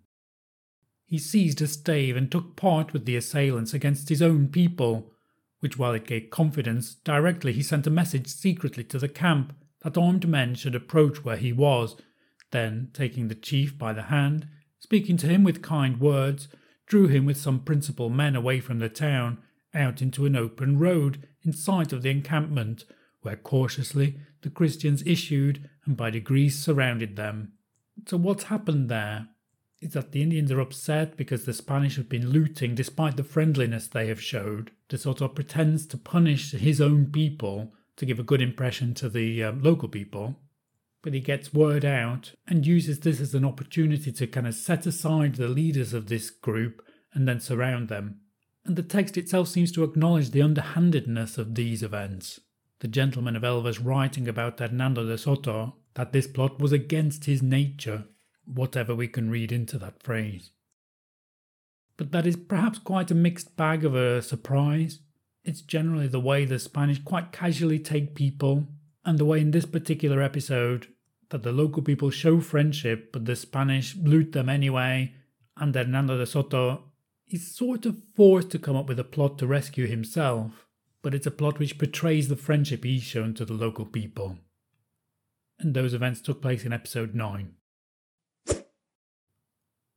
He 1.04 1.18
seized 1.18 1.60
a 1.60 1.66
stave 1.66 2.16
and 2.16 2.30
took 2.30 2.56
part 2.56 2.92
with 2.92 3.04
the 3.04 3.16
assailants 3.16 3.74
against 3.74 4.08
his 4.08 4.22
own 4.22 4.48
people, 4.48 5.12
which, 5.60 5.78
while 5.78 5.92
it 5.92 6.06
gave 6.06 6.30
confidence, 6.30 6.94
directly 6.94 7.52
he 7.52 7.62
sent 7.62 7.86
a 7.86 7.90
message 7.90 8.28
secretly 8.28 8.82
to 8.84 8.98
the 8.98 9.08
camp 9.08 9.52
that 9.82 9.98
armed 9.98 10.26
men 10.26 10.54
should 10.54 10.74
approach 10.74 11.24
where 11.24 11.36
he 11.36 11.52
was. 11.52 11.96
Then, 12.50 12.90
taking 12.92 13.28
the 13.28 13.34
chief 13.34 13.76
by 13.76 13.92
the 13.92 14.04
hand, 14.04 14.46
speaking 14.78 15.16
to 15.18 15.26
him 15.26 15.44
with 15.44 15.62
kind 15.62 16.00
words, 16.00 16.48
drew 16.86 17.08
him 17.08 17.24
with 17.24 17.36
some 17.36 17.60
principal 17.60 18.10
men 18.10 18.34
away 18.34 18.60
from 18.60 18.78
the 18.78 18.88
town, 18.88 19.38
out 19.74 20.02
into 20.02 20.26
an 20.26 20.36
open 20.36 20.78
road 20.78 21.26
in 21.42 21.52
sight 21.52 21.92
of 21.92 22.02
the 22.02 22.10
encampment, 22.10 22.84
where 23.22 23.36
cautiously 23.36 24.18
the 24.42 24.50
Christians 24.50 25.02
issued 25.06 25.68
and 25.84 25.96
by 25.96 26.10
degrees 26.10 26.58
surrounded 26.58 27.16
them. 27.16 27.52
So, 28.06 28.16
what's 28.16 28.44
happened 28.44 28.88
there? 28.88 29.28
is 29.82 29.94
that 29.94 30.12
the 30.12 30.22
Indians 30.22 30.52
are 30.52 30.60
upset 30.60 31.16
because 31.16 31.44
the 31.44 31.52
Spanish 31.52 31.96
have 31.96 32.08
been 32.08 32.30
looting 32.30 32.74
despite 32.74 33.16
the 33.16 33.24
friendliness 33.24 33.88
they 33.88 34.06
have 34.06 34.22
showed. 34.22 34.70
De 34.88 34.96
Soto 34.96 35.26
pretends 35.26 35.86
to 35.86 35.98
punish 35.98 36.52
his 36.52 36.80
own 36.80 37.06
people 37.06 37.72
to 37.96 38.06
give 38.06 38.20
a 38.20 38.24
good 38.24 38.40
impression 38.40 38.94
to 38.94 39.08
the 39.08 39.42
um, 39.42 39.60
local 39.60 39.88
people, 39.88 40.38
but 41.02 41.12
he 41.12 41.20
gets 41.20 41.52
word 41.52 41.84
out 41.84 42.32
and 42.46 42.64
uses 42.64 43.00
this 43.00 43.20
as 43.20 43.34
an 43.34 43.44
opportunity 43.44 44.12
to 44.12 44.26
kind 44.28 44.46
of 44.46 44.54
set 44.54 44.86
aside 44.86 45.34
the 45.34 45.48
leaders 45.48 45.92
of 45.92 46.06
this 46.06 46.30
group 46.30 46.80
and 47.12 47.26
then 47.26 47.40
surround 47.40 47.88
them. 47.88 48.20
And 48.64 48.76
the 48.76 48.84
text 48.84 49.16
itself 49.18 49.48
seems 49.48 49.72
to 49.72 49.82
acknowledge 49.82 50.30
the 50.30 50.42
underhandedness 50.42 51.38
of 51.38 51.56
these 51.56 51.82
events. 51.82 52.38
The 52.78 52.88
gentleman 52.88 53.34
of 53.34 53.42
Elvas 53.42 53.84
writing 53.84 54.28
about 54.28 54.60
Hernando 54.60 55.04
de 55.04 55.18
Soto 55.18 55.74
that 55.94 56.12
this 56.12 56.26
plot 56.26 56.58
was 56.58 56.72
against 56.72 57.24
his 57.24 57.42
nature 57.42 58.04
whatever 58.44 58.94
we 58.94 59.08
can 59.08 59.30
read 59.30 59.52
into 59.52 59.78
that 59.78 60.02
phrase. 60.02 60.50
But 61.96 62.12
that 62.12 62.26
is 62.26 62.36
perhaps 62.36 62.78
quite 62.78 63.10
a 63.10 63.14
mixed 63.14 63.56
bag 63.56 63.84
of 63.84 63.94
a 63.94 64.22
surprise. 64.22 65.00
It's 65.44 65.60
generally 65.60 66.08
the 66.08 66.20
way 66.20 66.44
the 66.44 66.58
Spanish 66.58 67.02
quite 67.02 67.32
casually 67.32 67.78
take 67.78 68.14
people, 68.14 68.68
and 69.04 69.18
the 69.18 69.24
way 69.24 69.40
in 69.40 69.50
this 69.50 69.66
particular 69.66 70.22
episode 70.22 70.88
that 71.30 71.42
the 71.42 71.52
local 71.52 71.82
people 71.82 72.10
show 72.10 72.40
friendship, 72.40 73.12
but 73.12 73.24
the 73.24 73.36
Spanish 73.36 73.96
loot 73.96 74.32
them 74.32 74.48
anyway, 74.48 75.14
and 75.56 75.74
Hernando 75.74 76.18
de 76.18 76.26
Soto 76.26 76.84
is 77.28 77.54
sort 77.54 77.86
of 77.86 77.96
forced 78.14 78.50
to 78.50 78.58
come 78.58 78.76
up 78.76 78.86
with 78.86 78.98
a 78.98 79.04
plot 79.04 79.38
to 79.38 79.46
rescue 79.46 79.86
himself, 79.86 80.66
but 81.00 81.14
it's 81.14 81.26
a 81.26 81.30
plot 81.30 81.58
which 81.58 81.78
betrays 81.78 82.28
the 82.28 82.36
friendship 82.36 82.84
he's 82.84 83.02
shown 83.02 83.34
to 83.34 83.44
the 83.44 83.54
local 83.54 83.86
people. 83.86 84.38
And 85.62 85.74
those 85.74 85.94
events 85.94 86.20
took 86.20 86.42
place 86.42 86.64
in 86.64 86.72
episode 86.72 87.14
9. 87.14 87.52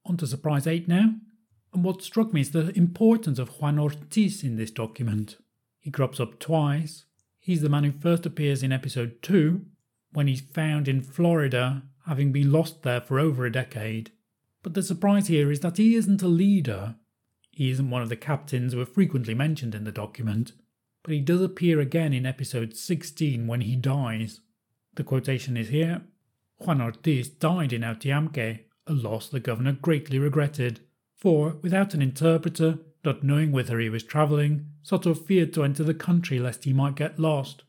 On 0.05 0.17
to 0.17 0.27
surprise 0.27 0.67
8 0.67 0.87
now. 0.87 1.15
And 1.73 1.83
what 1.83 2.03
struck 2.03 2.31
me 2.31 2.41
is 2.41 2.51
the 2.51 2.71
importance 2.77 3.39
of 3.39 3.59
Juan 3.59 3.79
Ortiz 3.79 4.43
in 4.43 4.57
this 4.57 4.69
document. 4.69 5.37
He 5.79 5.89
crops 5.89 6.19
up 6.19 6.39
twice. 6.39 7.05
He's 7.39 7.61
the 7.61 7.69
man 7.69 7.83
who 7.83 7.91
first 7.91 8.27
appears 8.27 8.61
in 8.61 8.71
episode 8.71 9.23
2, 9.23 9.65
when 10.13 10.27
he's 10.27 10.41
found 10.41 10.87
in 10.87 11.01
Florida, 11.01 11.83
having 12.05 12.31
been 12.31 12.51
lost 12.51 12.83
there 12.83 13.01
for 13.01 13.19
over 13.19 13.45
a 13.45 13.51
decade. 13.51 14.11
But 14.61 14.75
the 14.75 14.83
surprise 14.83 15.27
here 15.27 15.51
is 15.51 15.61
that 15.61 15.77
he 15.77 15.95
isn't 15.95 16.21
a 16.21 16.27
leader. 16.27 16.95
He 17.51 17.71
isn't 17.71 17.89
one 17.89 18.03
of 18.03 18.09
the 18.09 18.15
captains 18.15 18.73
who 18.73 18.81
are 18.81 18.85
frequently 18.85 19.33
mentioned 19.33 19.73
in 19.73 19.83
the 19.83 19.91
document, 19.91 20.53
but 21.03 21.13
he 21.13 21.21
does 21.21 21.41
appear 21.41 21.79
again 21.79 22.13
in 22.13 22.25
episode 22.25 22.75
16 22.75 23.47
when 23.47 23.61
he 23.61 23.75
dies. 23.75 24.41
The 24.95 25.03
quotation 25.03 25.57
is 25.57 25.69
here 25.69 26.01
Juan 26.57 26.81
Ortiz 26.81 27.27
died 27.27 27.73
in 27.73 27.83
Autiamque 27.83 28.65
a 28.87 28.93
loss 28.93 29.27
the 29.27 29.39
governor 29.39 29.73
greatly 29.73 30.19
regretted, 30.19 30.81
for, 31.15 31.57
without 31.61 31.93
an 31.93 32.01
interpreter, 32.01 32.79
not 33.03 33.23
knowing 33.23 33.51
whither 33.51 33.79
he 33.79 33.89
was 33.89 34.03
travelling, 34.03 34.67
Soto 34.83 35.13
feared 35.13 35.53
to 35.53 35.63
enter 35.63 35.83
the 35.83 35.93
country 35.93 36.39
lest 36.39 36.65
he 36.65 36.73
might 36.73 36.95
get 36.95 37.19
lost. 37.19 37.63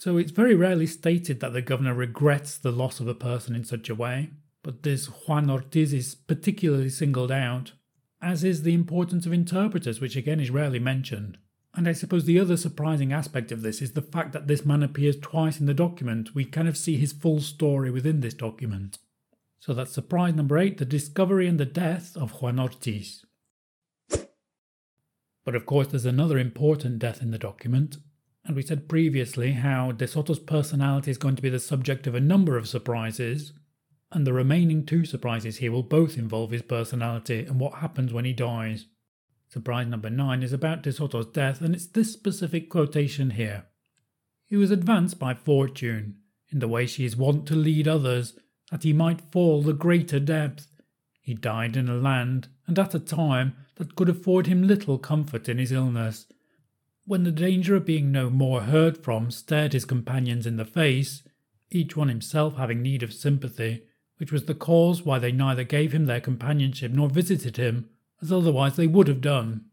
So 0.00 0.16
it's 0.16 0.30
very 0.30 0.54
rarely 0.54 0.86
stated 0.86 1.40
that 1.40 1.52
the 1.52 1.62
governor 1.62 1.94
regrets 1.94 2.56
the 2.56 2.70
loss 2.70 3.00
of 3.00 3.08
a 3.08 3.14
person 3.14 3.56
in 3.56 3.64
such 3.64 3.90
a 3.90 3.94
way, 3.94 4.30
but 4.62 4.84
this 4.84 5.06
Juan 5.06 5.50
Ortiz 5.50 5.92
is 5.92 6.14
particularly 6.14 6.90
singled 6.90 7.32
out, 7.32 7.72
as 8.22 8.44
is 8.44 8.62
the 8.62 8.74
importance 8.74 9.26
of 9.26 9.32
interpreters, 9.32 10.00
which 10.00 10.14
again 10.14 10.38
is 10.38 10.50
rarely 10.50 10.78
mentioned. 10.78 11.38
And 11.74 11.88
I 11.88 11.92
suppose 11.92 12.24
the 12.24 12.40
other 12.40 12.56
surprising 12.56 13.12
aspect 13.12 13.52
of 13.52 13.62
this 13.62 13.80
is 13.80 13.92
the 13.92 14.02
fact 14.02 14.32
that 14.32 14.48
this 14.48 14.64
man 14.64 14.82
appears 14.82 15.16
twice 15.20 15.60
in 15.60 15.66
the 15.66 15.74
document. 15.74 16.34
We 16.34 16.44
kind 16.44 16.68
of 16.68 16.76
see 16.76 16.96
his 16.96 17.12
full 17.12 17.40
story 17.40 17.90
within 17.90 18.20
this 18.20 18.34
document. 18.34 18.98
So 19.60 19.74
that's 19.74 19.92
surprise 19.92 20.34
number 20.34 20.58
eight 20.58 20.78
the 20.78 20.84
discovery 20.84 21.46
and 21.46 21.58
the 21.58 21.66
death 21.66 22.16
of 22.16 22.40
Juan 22.40 22.58
Ortiz. 22.58 23.24
But 25.44 25.54
of 25.54 25.66
course, 25.66 25.88
there's 25.88 26.04
another 26.04 26.38
important 26.38 26.98
death 26.98 27.22
in 27.22 27.30
the 27.30 27.38
document, 27.38 27.96
and 28.44 28.54
we 28.54 28.62
said 28.62 28.88
previously 28.88 29.52
how 29.52 29.92
De 29.92 30.06
Soto's 30.06 30.38
personality 30.38 31.10
is 31.10 31.18
going 31.18 31.36
to 31.36 31.42
be 31.42 31.48
the 31.48 31.58
subject 31.58 32.06
of 32.06 32.14
a 32.14 32.20
number 32.20 32.56
of 32.58 32.68
surprises, 32.68 33.52
and 34.12 34.26
the 34.26 34.32
remaining 34.32 34.84
two 34.84 35.04
surprises 35.04 35.56
here 35.56 35.72
will 35.72 35.82
both 35.82 36.18
involve 36.18 36.50
his 36.50 36.62
personality 36.62 37.46
and 37.46 37.58
what 37.58 37.78
happens 37.78 38.12
when 38.12 38.24
he 38.24 38.32
dies. 38.32 38.86
Surprise 39.48 39.86
number 39.86 40.10
nine 40.10 40.42
is 40.42 40.52
about 40.52 40.82
De 40.82 40.92
Soto's 40.92 41.26
death, 41.26 41.60
and 41.62 41.74
it's 41.74 41.86
this 41.86 42.12
specific 42.12 42.68
quotation 42.68 43.30
here. 43.30 43.64
He 44.46 44.56
was 44.56 44.70
advanced 44.70 45.18
by 45.18 45.34
fortune, 45.34 46.16
in 46.50 46.58
the 46.58 46.68
way 46.68 46.86
she 46.86 47.04
is 47.04 47.16
wont 47.16 47.46
to 47.46 47.54
lead 47.54 47.88
others, 47.88 48.34
that 48.70 48.82
he 48.82 48.92
might 48.92 49.32
fall 49.32 49.62
the 49.62 49.72
greater 49.72 50.20
depth. 50.20 50.68
He 51.20 51.34
died 51.34 51.76
in 51.76 51.88
a 51.88 51.94
land, 51.94 52.48
and 52.66 52.78
at 52.78 52.94
a 52.94 52.98
time, 52.98 53.54
that 53.76 53.94
could 53.94 54.08
afford 54.08 54.46
him 54.46 54.66
little 54.66 54.98
comfort 54.98 55.48
in 55.48 55.58
his 55.58 55.72
illness. 55.72 56.26
When 57.04 57.24
the 57.24 57.30
danger 57.30 57.74
of 57.74 57.86
being 57.86 58.12
no 58.12 58.28
more 58.28 58.62
heard 58.62 58.98
from 58.98 59.30
stared 59.30 59.72
his 59.72 59.86
companions 59.86 60.46
in 60.46 60.56
the 60.56 60.64
face, 60.66 61.22
each 61.70 61.96
one 61.96 62.08
himself 62.08 62.56
having 62.56 62.82
need 62.82 63.02
of 63.02 63.14
sympathy, 63.14 63.84
which 64.18 64.32
was 64.32 64.44
the 64.44 64.54
cause 64.54 65.02
why 65.02 65.18
they 65.18 65.32
neither 65.32 65.64
gave 65.64 65.92
him 65.92 66.04
their 66.04 66.20
companionship 66.20 66.92
nor 66.92 67.08
visited 67.08 67.56
him, 67.56 67.88
as 68.22 68.32
otherwise 68.32 68.76
they 68.76 68.86
would 68.86 69.08
have 69.08 69.20
done. 69.20 69.66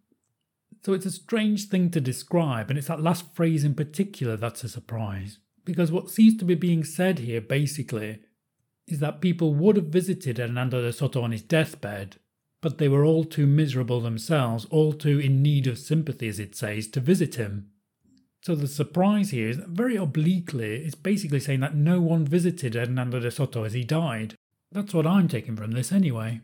So 0.84 0.94
it's 0.94 1.06
a 1.06 1.12
strange 1.12 1.68
thing 1.68 1.90
to 1.92 2.02
describe, 2.02 2.70
and 2.70 2.78
it's 2.78 2.88
that 2.88 3.02
last 3.02 3.34
phrase 3.34 3.64
in 3.64 3.74
particular 3.74 4.38
that's 4.38 4.64
a 4.64 4.70
surprise. 4.70 5.40
Because 5.64 5.92
what 5.92 6.12
seems 6.12 6.38
to 6.38 6.46
be 6.46 6.56
being 6.56 6.84
said 6.84 7.20
here 7.20 7.42
basically 7.42 8.20
is 8.88 9.00
that 9.00 9.20
people 9.20 9.56
would 9.56 9.78
have 9.78 9.88
visited 9.88 10.38
Hernando 10.38 10.82
de 10.82 10.94
Soto 10.94 11.24
on 11.24 11.32
his 11.32 11.42
deathbed, 11.42 12.18
but 12.62 12.78
they 12.78 12.88
were 12.88 13.04
all 13.04 13.24
too 13.24 13.48
miserable 13.48 14.00
themselves, 14.00 14.66
all 14.70 14.94
too 14.94 15.18
in 15.20 15.42
need 15.42 15.66
of 15.66 15.80
sympathy, 15.80 16.28
as 16.28 16.40
it 16.40 16.56
says, 16.56 16.88
to 16.90 17.00
visit 17.00 17.36
him. 17.36 17.70
So 18.44 18.54
the 18.54 18.68
surprise 18.68 19.32
here 19.32 19.50
is 19.50 19.58
that 19.58 19.70
very 19.70 19.96
obliquely, 19.96 20.76
it's 20.76 20.94
basically 20.94 21.40
saying 21.40 21.62
that 21.62 21.76
no 21.76 22.00
one 22.00 22.26
visited 22.26 22.76
Hernando 22.76 23.20
de 23.20 23.32
Soto 23.32 23.64
as 23.64 23.74
he 23.74 23.84
died. 23.84 24.36
That's 24.72 24.94
what 24.94 25.08
I'm 25.08 25.28
taking 25.28 25.56
from 25.56 25.72
this 25.72 25.92
anyway. 25.92 26.42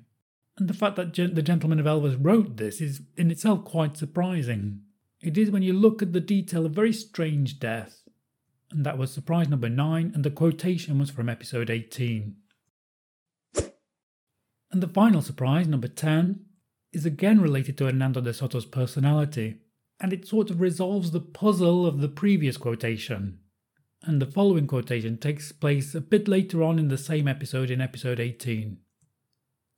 And 0.57 0.67
the 0.67 0.73
fact 0.73 0.95
that 0.97 1.13
the 1.13 1.41
gentleman 1.41 1.79
of 1.79 1.85
Elvas 1.85 2.17
wrote 2.19 2.57
this 2.57 2.81
is 2.81 3.01
in 3.17 3.31
itself 3.31 3.63
quite 3.63 3.97
surprising. 3.97 4.81
It 5.21 5.37
is 5.37 5.51
when 5.51 5.63
you 5.63 5.73
look 5.73 6.01
at 6.01 6.13
the 6.13 6.19
detail 6.19 6.65
a 6.65 6.69
very 6.69 6.93
strange 6.93 7.59
death 7.59 8.01
and 8.71 8.85
that 8.85 8.97
was 8.97 9.11
surprise 9.11 9.49
number 9.49 9.69
9, 9.69 10.11
and 10.15 10.23
the 10.23 10.31
quotation 10.31 10.97
was 10.97 11.09
from 11.09 11.29
episode 11.29 11.69
18. 11.69 12.35
And 13.55 14.81
the 14.81 14.87
final 14.87 15.21
surprise, 15.21 15.67
number 15.67 15.89
10, 15.89 16.45
is 16.93 17.05
again 17.05 17.41
related 17.41 17.77
to 17.77 17.85
Hernando 17.85 18.21
de 18.21 18.33
Soto's 18.33 18.65
personality, 18.65 19.57
and 19.99 20.13
it 20.13 20.27
sort 20.27 20.49
of 20.49 20.61
resolves 20.61 21.11
the 21.11 21.19
puzzle 21.19 21.85
of 21.85 21.99
the 21.99 22.07
previous 22.07 22.57
quotation. 22.57 23.39
And 24.03 24.21
the 24.21 24.25
following 24.25 24.67
quotation 24.67 25.17
takes 25.17 25.51
place 25.51 25.93
a 25.93 26.01
bit 26.01 26.27
later 26.27 26.63
on 26.63 26.79
in 26.79 26.87
the 26.87 26.97
same 26.97 27.27
episode 27.27 27.69
in 27.69 27.81
episode 27.81 28.19
18. 28.19 28.77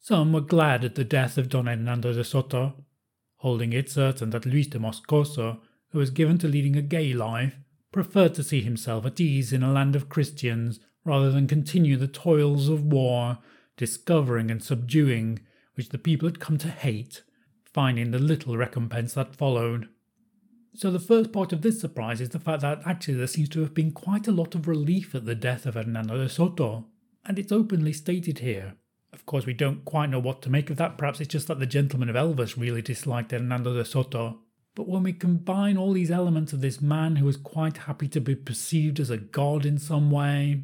Some 0.03 0.33
were 0.33 0.41
glad 0.41 0.83
at 0.83 0.95
the 0.95 1.05
death 1.05 1.37
of 1.37 1.47
Don 1.47 1.65
Hernando 1.65 2.11
de 2.11 2.25
Soto, 2.25 2.83
holding 3.37 3.71
it 3.71 3.89
certain 3.89 4.31
that 4.31 4.45
Luis 4.45 4.67
de 4.67 4.77
Moscoso, 4.77 5.61
who 5.91 5.99
was 5.99 6.09
given 6.09 6.37
to 6.39 6.47
leading 6.49 6.75
a 6.75 6.81
gay 6.81 7.13
life, 7.13 7.55
preferred 7.93 8.33
to 8.33 8.43
see 8.43 8.59
himself 8.59 9.05
at 9.05 9.21
ease 9.21 9.53
in 9.53 9.63
a 9.63 9.71
land 9.71 9.95
of 9.95 10.09
Christians 10.09 10.81
rather 11.05 11.31
than 11.31 11.47
continue 11.47 11.95
the 11.95 12.09
toils 12.09 12.67
of 12.67 12.83
war, 12.83 13.37
discovering 13.77 14.51
and 14.51 14.61
subduing 14.61 15.39
which 15.75 15.87
the 15.87 15.97
people 15.97 16.27
had 16.27 16.41
come 16.41 16.57
to 16.57 16.67
hate, 16.67 17.23
finding 17.63 18.11
the 18.11 18.19
little 18.19 18.57
recompense 18.57 19.13
that 19.13 19.37
followed. 19.37 19.87
So, 20.73 20.91
the 20.91 20.99
first 20.99 21.31
part 21.31 21.53
of 21.53 21.61
this 21.61 21.79
surprise 21.79 22.19
is 22.19 22.31
the 22.31 22.39
fact 22.39 22.61
that 22.63 22.81
actually 22.85 23.13
there 23.13 23.27
seems 23.27 23.47
to 23.49 23.61
have 23.61 23.73
been 23.73 23.91
quite 23.91 24.27
a 24.27 24.33
lot 24.33 24.53
of 24.53 24.67
relief 24.67 25.15
at 25.15 25.23
the 25.23 25.33
death 25.33 25.65
of 25.65 25.75
Hernando 25.75 26.17
de 26.17 26.27
Soto, 26.27 26.87
and 27.23 27.39
it's 27.39 27.53
openly 27.53 27.93
stated 27.93 28.39
here. 28.39 28.75
Of 29.13 29.25
course, 29.25 29.45
we 29.45 29.53
don't 29.53 29.85
quite 29.85 30.09
know 30.09 30.19
what 30.19 30.41
to 30.41 30.49
make 30.49 30.69
of 30.69 30.77
that. 30.77 30.97
Perhaps 30.97 31.21
it's 31.21 31.31
just 31.31 31.47
that 31.47 31.59
the 31.59 31.65
gentleman 31.65 32.09
of 32.09 32.15
Elvas 32.15 32.57
really 32.57 32.81
disliked 32.81 33.31
Hernando 33.31 33.73
de 33.73 33.85
Soto. 33.85 34.39
But 34.75 34.87
when 34.87 35.03
we 35.03 35.13
combine 35.13 35.77
all 35.77 35.93
these 35.93 36.09
elements 36.09 36.51
of 36.51 36.61
this 36.61 36.81
man 36.81 37.17
who 37.17 37.25
was 37.25 37.37
quite 37.37 37.77
happy 37.77 38.07
to 38.07 38.19
be 38.19 38.35
perceived 38.35 38.99
as 38.99 39.11
a 39.11 39.17
god 39.17 39.65
in 39.65 39.77
some 39.77 40.09
way, 40.09 40.63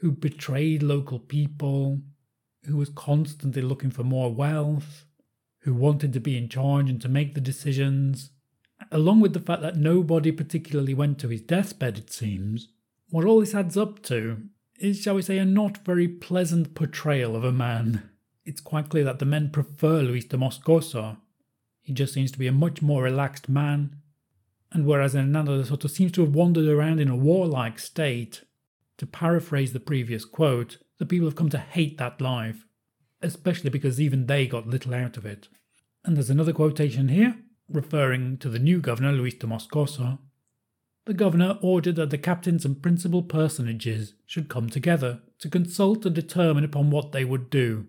who 0.00 0.10
betrayed 0.10 0.82
local 0.82 1.20
people, 1.20 2.00
who 2.64 2.76
was 2.76 2.88
constantly 2.90 3.62
looking 3.62 3.90
for 3.90 4.02
more 4.02 4.34
wealth, 4.34 5.04
who 5.60 5.72
wanted 5.72 6.12
to 6.12 6.20
be 6.20 6.36
in 6.36 6.48
charge 6.48 6.90
and 6.90 7.00
to 7.00 7.08
make 7.08 7.34
the 7.34 7.40
decisions, 7.40 8.30
along 8.90 9.20
with 9.20 9.32
the 9.32 9.40
fact 9.40 9.62
that 9.62 9.76
nobody 9.76 10.32
particularly 10.32 10.94
went 10.94 11.18
to 11.20 11.28
his 11.28 11.40
deathbed, 11.40 11.98
it 11.98 12.12
seems, 12.12 12.68
what 13.10 13.24
all 13.24 13.40
this 13.40 13.54
adds 13.54 13.76
up 13.76 14.02
to 14.02 14.42
is, 14.78 15.00
shall 15.00 15.14
we 15.14 15.22
say, 15.22 15.38
a 15.38 15.44
not 15.44 15.84
very 15.84 16.08
pleasant 16.08 16.74
portrayal 16.74 17.36
of 17.36 17.44
a 17.44 17.52
man. 17.52 18.10
It's 18.44 18.60
quite 18.60 18.88
clear 18.88 19.04
that 19.04 19.18
the 19.18 19.24
men 19.24 19.50
prefer 19.50 20.02
Luis 20.02 20.24
de 20.24 20.36
Moscoso. 20.36 21.16
He 21.82 21.92
just 21.92 22.14
seems 22.14 22.30
to 22.32 22.38
be 22.38 22.46
a 22.46 22.52
much 22.52 22.82
more 22.82 23.02
relaxed 23.02 23.48
man. 23.48 23.96
And 24.72 24.86
whereas 24.86 25.14
Hernando 25.14 25.58
de 25.58 25.64
Soto 25.64 25.88
seems 25.88 26.12
to 26.12 26.22
have 26.22 26.34
wandered 26.34 26.68
around 26.68 27.00
in 27.00 27.08
a 27.08 27.16
warlike 27.16 27.78
state, 27.78 28.42
to 28.98 29.06
paraphrase 29.06 29.72
the 29.72 29.80
previous 29.80 30.24
quote, 30.24 30.78
the 30.98 31.06
people 31.06 31.26
have 31.26 31.36
come 31.36 31.50
to 31.50 31.58
hate 31.58 31.98
that 31.98 32.20
life, 32.20 32.66
especially 33.22 33.70
because 33.70 34.00
even 34.00 34.26
they 34.26 34.46
got 34.46 34.66
little 34.66 34.94
out 34.94 35.16
of 35.16 35.26
it. 35.26 35.48
And 36.04 36.16
there's 36.16 36.30
another 36.30 36.52
quotation 36.52 37.08
here, 37.08 37.36
referring 37.68 38.38
to 38.38 38.48
the 38.48 38.58
new 38.58 38.80
governor, 38.80 39.12
Luis 39.12 39.34
de 39.34 39.46
Moscoso, 39.46 40.18
the 41.06 41.14
governor 41.14 41.56
ordered 41.62 41.96
that 41.96 42.10
the 42.10 42.18
captains 42.18 42.64
and 42.64 42.82
principal 42.82 43.22
personages 43.22 44.14
should 44.26 44.48
come 44.48 44.68
together 44.68 45.20
to 45.38 45.48
consult 45.48 46.04
and 46.04 46.14
determine 46.14 46.64
upon 46.64 46.90
what 46.90 47.12
they 47.12 47.24
would 47.24 47.48
do. 47.48 47.86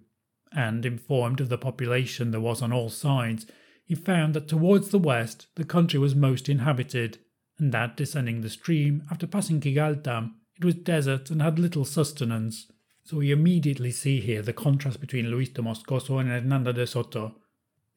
And, 0.54 0.86
informed 0.86 1.42
of 1.42 1.50
the 1.50 1.58
population 1.58 2.32
there 2.32 2.40
was 2.40 2.62
on 2.62 2.72
all 2.72 2.90
sides, 2.90 3.48
he 3.84 3.96
found 3.96 4.34
that 4.34 4.48
towards 4.48 4.90
the 4.90 5.00
west 5.00 5.48
the 5.56 5.64
country 5.64 6.00
was 6.00 6.16
most 6.16 6.48
inhabited, 6.48 7.18
and 7.58 7.72
that 7.72 7.98
descending 7.98 8.42
the 8.42 8.50
stream, 8.50 9.04
after 9.10 9.26
passing 9.26 9.60
Quigalta, 9.60 10.32
it 10.56 10.64
was 10.64 10.76
desert 10.76 11.32
and 11.32 11.42
had 11.42 11.58
little 11.58 11.86
sustenance. 11.86 12.72
So 13.04 13.18
we 13.18 13.32
immediately 13.32 13.92
see 13.92 14.20
here 14.20 14.42
the 14.42 14.54
contrast 14.54 15.02
between 15.02 15.32
Luis 15.32 15.50
de 15.50 15.62
Moscoso 15.62 16.20
and 16.20 16.30
Hernando 16.30 16.72
de 16.72 16.86
Soto, 16.86 17.36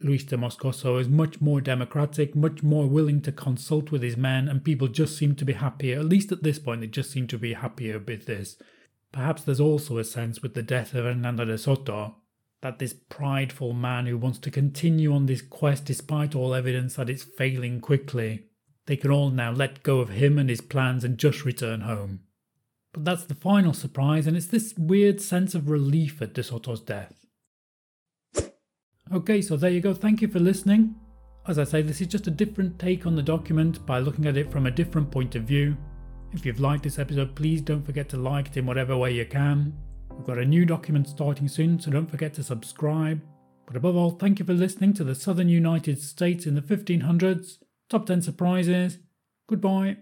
Luis 0.02 0.24
de 0.24 0.36
Moscoso 0.36 0.98
is 0.98 1.08
much 1.08 1.40
more 1.40 1.60
democratic, 1.60 2.34
much 2.34 2.62
more 2.62 2.86
willing 2.86 3.20
to 3.20 3.32
consult 3.32 3.90
with 3.90 4.02
his 4.02 4.16
men, 4.16 4.48
and 4.48 4.64
people 4.64 4.88
just 4.88 5.16
seem 5.16 5.34
to 5.34 5.44
be 5.44 5.52
happier. 5.52 5.98
At 5.98 6.06
least 6.06 6.32
at 6.32 6.42
this 6.42 6.58
point, 6.58 6.80
they 6.80 6.86
just 6.86 7.10
seem 7.10 7.26
to 7.28 7.38
be 7.38 7.52
happier 7.52 7.98
with 7.98 8.26
this. 8.26 8.56
Perhaps 9.12 9.42
there's 9.42 9.60
also 9.60 9.98
a 9.98 10.04
sense 10.04 10.40
with 10.40 10.54
the 10.54 10.62
death 10.62 10.94
of 10.94 11.04
Hernando 11.04 11.44
de 11.44 11.58
Soto 11.58 12.16
that 12.62 12.78
this 12.78 12.94
prideful 12.94 13.72
man 13.72 14.06
who 14.06 14.16
wants 14.16 14.38
to 14.38 14.50
continue 14.50 15.12
on 15.12 15.26
this 15.26 15.42
quest 15.42 15.84
despite 15.84 16.34
all 16.34 16.54
evidence 16.54 16.94
that 16.94 17.10
it's 17.10 17.22
failing 17.22 17.80
quickly, 17.80 18.46
they 18.86 18.96
can 18.96 19.10
all 19.10 19.30
now 19.30 19.50
let 19.50 19.82
go 19.82 20.00
of 20.00 20.10
him 20.10 20.38
and 20.38 20.48
his 20.48 20.60
plans 20.60 21.04
and 21.04 21.18
just 21.18 21.44
return 21.44 21.82
home. 21.82 22.20
But 22.92 23.04
that's 23.04 23.24
the 23.24 23.34
final 23.34 23.72
surprise, 23.72 24.26
and 24.26 24.36
it's 24.36 24.46
this 24.46 24.74
weird 24.76 25.20
sense 25.20 25.54
of 25.54 25.70
relief 25.70 26.20
at 26.20 26.34
De 26.34 26.42
Soto's 26.42 26.80
death. 26.80 27.19
Okay, 29.12 29.42
so 29.42 29.56
there 29.56 29.70
you 29.70 29.80
go. 29.80 29.92
Thank 29.92 30.22
you 30.22 30.28
for 30.28 30.38
listening. 30.38 30.94
As 31.48 31.58
I 31.58 31.64
say, 31.64 31.82
this 31.82 32.00
is 32.00 32.06
just 32.06 32.28
a 32.28 32.30
different 32.30 32.78
take 32.78 33.06
on 33.06 33.16
the 33.16 33.22
document 33.22 33.84
by 33.84 33.98
looking 33.98 34.26
at 34.26 34.36
it 34.36 34.52
from 34.52 34.66
a 34.66 34.70
different 34.70 35.10
point 35.10 35.34
of 35.34 35.42
view. 35.42 35.76
If 36.32 36.46
you've 36.46 36.60
liked 36.60 36.84
this 36.84 36.98
episode, 36.98 37.34
please 37.34 37.60
don't 37.60 37.84
forget 37.84 38.08
to 38.10 38.16
like 38.16 38.48
it 38.48 38.56
in 38.56 38.66
whatever 38.66 38.96
way 38.96 39.12
you 39.12 39.26
can. 39.26 39.72
We've 40.10 40.26
got 40.26 40.38
a 40.38 40.44
new 40.44 40.64
document 40.64 41.08
starting 41.08 41.48
soon, 41.48 41.80
so 41.80 41.90
don't 41.90 42.10
forget 42.10 42.34
to 42.34 42.44
subscribe. 42.44 43.20
But 43.66 43.76
above 43.76 43.96
all, 43.96 44.10
thank 44.10 44.38
you 44.38 44.44
for 44.44 44.52
listening 44.52 44.92
to 44.94 45.04
the 45.04 45.14
Southern 45.14 45.48
United 45.48 46.00
States 46.00 46.46
in 46.46 46.54
the 46.54 46.62
1500s, 46.62 47.58
Top 47.88 48.06
10 48.06 48.22
Surprises. 48.22 48.98
Goodbye. 49.48 49.96